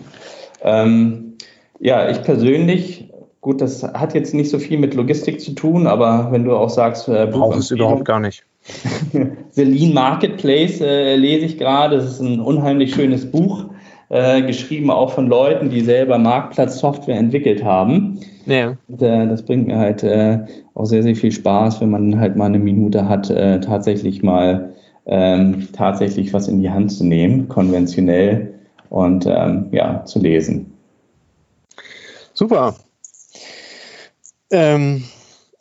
[0.62, 1.34] Ähm,
[1.80, 3.10] ja, ich persönlich
[3.42, 6.68] Gut, das hat jetzt nicht so viel mit Logistik zu tun, aber wenn du auch
[6.68, 8.42] sagst, äh, braucht es überhaupt gar nicht.
[9.52, 11.94] The Lean Marketplace äh, lese ich gerade.
[11.94, 13.66] Das ist ein unheimlich schönes Buch,
[14.08, 18.20] äh, geschrieben auch von Leuten, die selber Marktplatzsoftware entwickelt haben.
[18.46, 18.76] Ja.
[18.88, 20.38] Und, äh, das bringt mir halt äh,
[20.74, 24.72] auch sehr, sehr viel Spaß, wenn man halt mal eine Minute hat, äh, tatsächlich mal
[25.06, 28.54] ähm, tatsächlich was in die Hand zu nehmen, konventionell
[28.90, 30.72] und ähm, ja, zu lesen.
[32.34, 32.74] Super.
[34.50, 35.04] Ähm,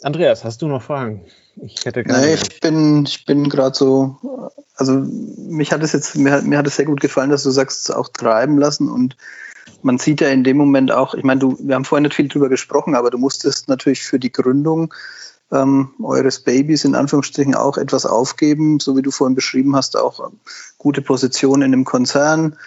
[0.03, 1.21] Andreas, hast du noch Fragen?
[1.61, 2.25] Ich hätte keine.
[2.25, 4.93] Nee, ich bin, ich bin gerade so, also
[5.37, 7.93] mich hat es jetzt, mir hat, mir hat es sehr gut gefallen, dass du sagst,
[7.93, 9.15] auch treiben lassen und
[9.81, 12.27] man sieht ja in dem Moment auch, ich meine, du, wir haben vorhin nicht viel
[12.27, 14.93] drüber gesprochen, aber du musstest natürlich für die Gründung
[15.51, 20.31] ähm, eures Babys in Anführungsstrichen auch etwas aufgeben, so wie du vorhin beschrieben hast, auch
[20.77, 22.57] gute Position in einem Konzern,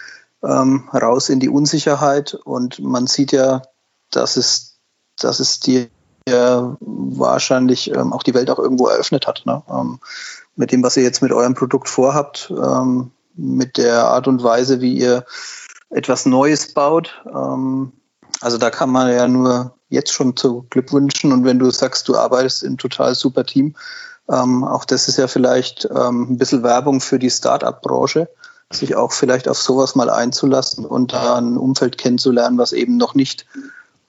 [0.43, 3.61] ähm, raus in die Unsicherheit und man sieht ja,
[4.11, 4.77] dass es,
[5.17, 5.87] dass es dir
[6.29, 9.43] der wahrscheinlich ähm, auch die Welt auch irgendwo eröffnet hat.
[9.45, 9.61] Ne?
[9.69, 9.99] Ähm,
[10.55, 14.81] mit dem, was ihr jetzt mit eurem Produkt vorhabt, ähm, mit der Art und Weise,
[14.81, 15.25] wie ihr
[15.89, 17.23] etwas Neues baut.
[17.33, 17.91] Ähm,
[18.41, 21.31] also da kann man ja nur jetzt schon zu Glück wünschen.
[21.31, 23.75] Und wenn du sagst, du arbeitest in total super Team,
[24.29, 28.29] ähm, auch das ist ja vielleicht ähm, ein bisschen Werbung für die Start-up-Branche,
[28.71, 33.15] sich auch vielleicht auf sowas mal einzulassen und da ein Umfeld kennenzulernen, was eben noch
[33.15, 33.47] nicht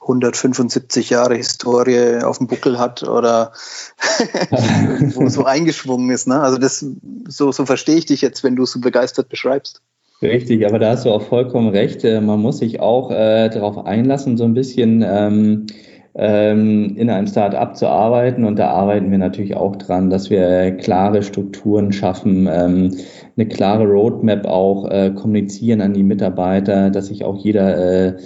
[0.00, 3.52] 175 Jahre Historie auf dem Buckel hat oder
[5.14, 6.26] wo so eingeschwungen ist.
[6.26, 6.40] Ne?
[6.40, 6.84] Also das,
[7.28, 9.82] so, so verstehe ich dich jetzt, wenn du so begeistert beschreibst.
[10.22, 12.04] Richtig, aber da hast du auch vollkommen recht.
[12.04, 15.66] Äh, man muss sich auch äh, darauf einlassen, so ein bisschen ähm,
[16.14, 18.44] ähm, in einem Start-up zu arbeiten.
[18.44, 22.96] Und da arbeiten wir natürlich auch dran, dass wir klare Strukturen schaffen, ähm,
[23.36, 28.16] eine klare Roadmap auch äh, kommunizieren an die Mitarbeiter, dass sich auch jeder äh,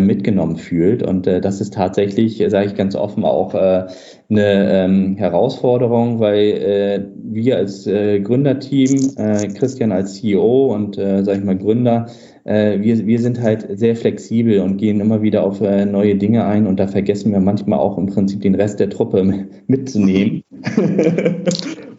[0.00, 1.02] mitgenommen fühlt.
[1.02, 3.86] Und äh, das ist tatsächlich, äh, sage ich ganz offen, auch äh,
[4.30, 11.24] eine ähm, Herausforderung, weil äh, wir als äh, Gründerteam, äh, Christian als CEO und, äh,
[11.24, 12.06] sage ich mal, Gründer,
[12.44, 16.44] äh, wir, wir sind halt sehr flexibel und gehen immer wieder auf äh, neue Dinge
[16.44, 20.44] ein und da vergessen wir manchmal auch im Prinzip den Rest der Truppe mitzunehmen.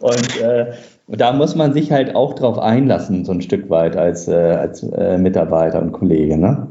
[0.00, 0.72] und äh,
[1.08, 4.82] da muss man sich halt auch drauf einlassen, so ein Stück weit als, äh, als
[4.82, 6.36] äh, Mitarbeiter und Kollege.
[6.36, 6.68] Ne?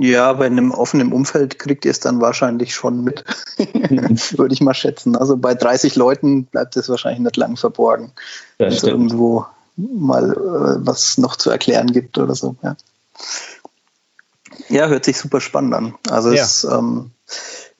[0.00, 3.24] Ja, aber in einem offenen Umfeld kriegt ihr es dann wahrscheinlich schon mit,
[4.36, 5.16] würde ich mal schätzen.
[5.16, 8.12] Also bei 30 Leuten bleibt es wahrscheinlich nicht lang verborgen,
[8.58, 12.56] wenn es irgendwo mal äh, was noch zu erklären gibt oder so.
[12.62, 12.76] Ja,
[14.68, 15.94] ja hört sich super spannend an.
[16.10, 16.42] Also ja.
[16.42, 17.12] es ähm,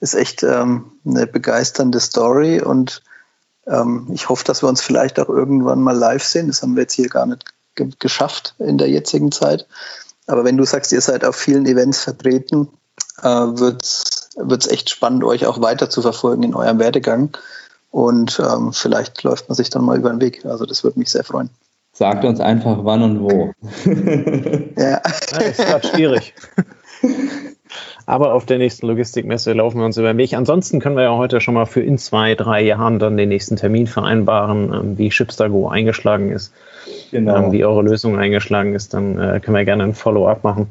[0.01, 3.03] ist echt ähm, eine begeisternde Story und
[3.67, 6.47] ähm, ich hoffe, dass wir uns vielleicht auch irgendwann mal live sehen.
[6.47, 7.45] Das haben wir jetzt hier gar nicht
[7.75, 9.67] ge geschafft in der jetzigen Zeit.
[10.29, 12.69] Aber wenn du sagst, ihr seid auf vielen Events vertreten,
[13.23, 17.37] äh, wird es echt spannend, euch auch weiter zu verfolgen in eurem Werdegang.
[17.91, 20.45] Und ähm, vielleicht läuft man sich dann mal über den Weg.
[20.45, 21.49] Also das würde mich sehr freuen.
[21.93, 23.53] Sagt uns einfach wann und wo.
[24.81, 25.01] ja.
[25.01, 26.35] Das ist gerade schwierig.
[28.07, 30.35] Aber auf der nächsten Logistikmesse laufen wir uns über den Weg.
[30.35, 33.57] Ansonsten können wir ja heute schon mal für in zwei, drei Jahren dann den nächsten
[33.57, 36.53] Termin vereinbaren, ähm, wie Shipster.go eingeschlagen ist
[37.11, 37.37] genau.
[37.37, 40.71] ähm, wie eure Lösung eingeschlagen ist, dann äh, können wir gerne ein Follow-up machen.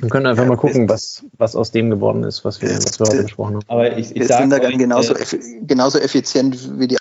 [0.00, 3.00] Wir können einfach ja, mal gucken, was, was aus dem geworden ist, was wir, was
[3.00, 3.64] wir heute besprochen haben.
[3.68, 5.24] Aber ich, ich sage da genauso, äh,
[5.66, 6.96] genauso effizient wie die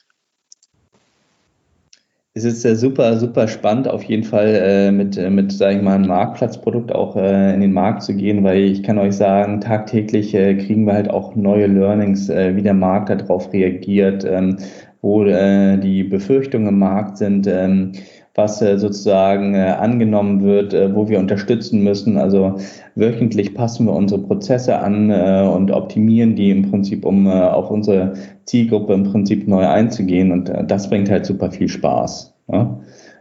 [2.38, 5.82] es ist äh, super, super spannend, auf jeden Fall äh, mit, äh, mit sage ich
[5.82, 9.60] mal, einem Marktplatzprodukt auch äh, in den Markt zu gehen, weil ich kann euch sagen,
[9.60, 14.58] tagtäglich äh, kriegen wir halt auch neue Learnings, äh, wie der Markt darauf reagiert, ähm,
[15.02, 17.48] wo äh, die Befürchtungen im Markt sind.
[17.48, 17.94] Ähm,
[18.38, 22.18] was äh, sozusagen äh, angenommen wird, äh, wo wir unterstützen müssen.
[22.18, 22.56] Also
[22.96, 28.14] wöchentlich passen wir unsere Prozesse an und optimieren die im Prinzip, um auf unsere
[28.46, 30.32] Zielgruppe im Prinzip neu einzugehen.
[30.32, 32.34] Und das bringt halt super viel Spaß.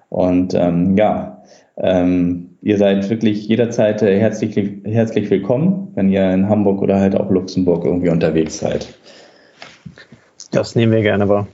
[0.09, 1.43] Und ähm, ja,
[1.77, 7.31] ähm, ihr seid wirklich jederzeit herzlich, herzlich willkommen, wenn ihr in Hamburg oder halt auch
[7.31, 8.95] Luxemburg irgendwie unterwegs seid.
[10.53, 11.47] Das nehmen wir gerne wahr.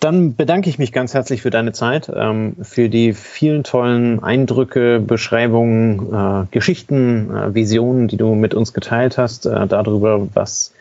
[0.00, 4.98] Dann bedanke ich mich ganz herzlich für deine Zeit, ähm, für die vielen tollen Eindrücke,
[4.98, 10.72] Beschreibungen, äh, Geschichten, äh, Visionen, die du mit uns geteilt hast, äh, darüber, was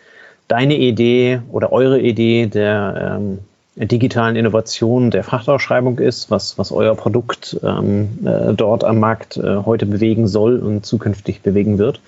[0.47, 3.39] deine Idee oder eure Idee der ähm,
[3.75, 9.57] digitalen Innovation der Frachtausschreibung ist, was, was euer Produkt ähm, äh, dort am Markt äh,
[9.65, 11.99] heute bewegen soll und zukünftig bewegen wird.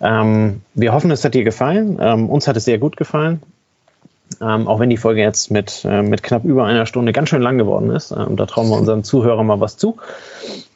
[0.00, 1.98] Ähm, wir hoffen, es hat dir gefallen.
[2.00, 3.40] Ähm, uns hat es sehr gut gefallen.
[4.40, 7.42] Ähm, auch wenn die Folge jetzt mit, äh, mit knapp über einer Stunde ganz schön
[7.42, 8.10] lang geworden ist.
[8.10, 9.96] Ähm, da trauen wir unseren Zuhörern mal was zu.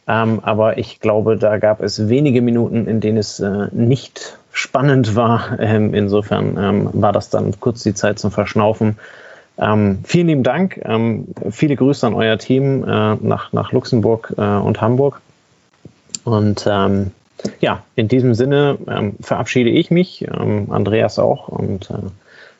[0.06, 5.16] Ähm, aber ich glaube, da gab es wenige Minuten, in denen es äh, nicht spannend
[5.16, 5.58] war.
[5.60, 8.98] Ähm, insofern ähm, war das dann kurz die Zeit zum Verschnaufen.
[9.58, 10.80] Ähm, vielen lieben Dank.
[11.50, 15.20] viele Grüße an euer Team äh, nach, nach Luxemburg äh, und Hamburg.
[16.24, 16.68] Und
[17.60, 18.76] ja, in diesem Sinne
[19.20, 21.48] verabschiede ich mich, Andreas auch.
[21.48, 21.94] Und äh,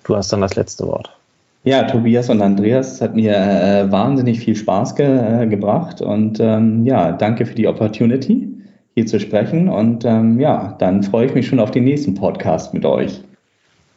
[0.09, 1.15] Du hast dann das letzte Wort.
[1.65, 6.41] Ja, Tobias und Andreas, es hat mir äh, wahnsinnig viel Spaß ge äh, gebracht und
[6.41, 8.49] ähm, ja, danke für die Opportunity,
[8.95, 12.73] hier zu sprechen und ähm, ja, dann freue ich mich schon auf den nächsten Podcast
[12.73, 13.23] mit euch.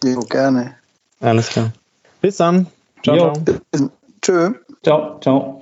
[0.04, 0.74] Jo, gerne.
[1.22, 1.72] Alles klar.
[2.20, 2.68] Bis dann.
[3.04, 3.90] Ciao, ciao.
[4.22, 4.52] Tschö.
[4.84, 5.61] Ciao, ciao.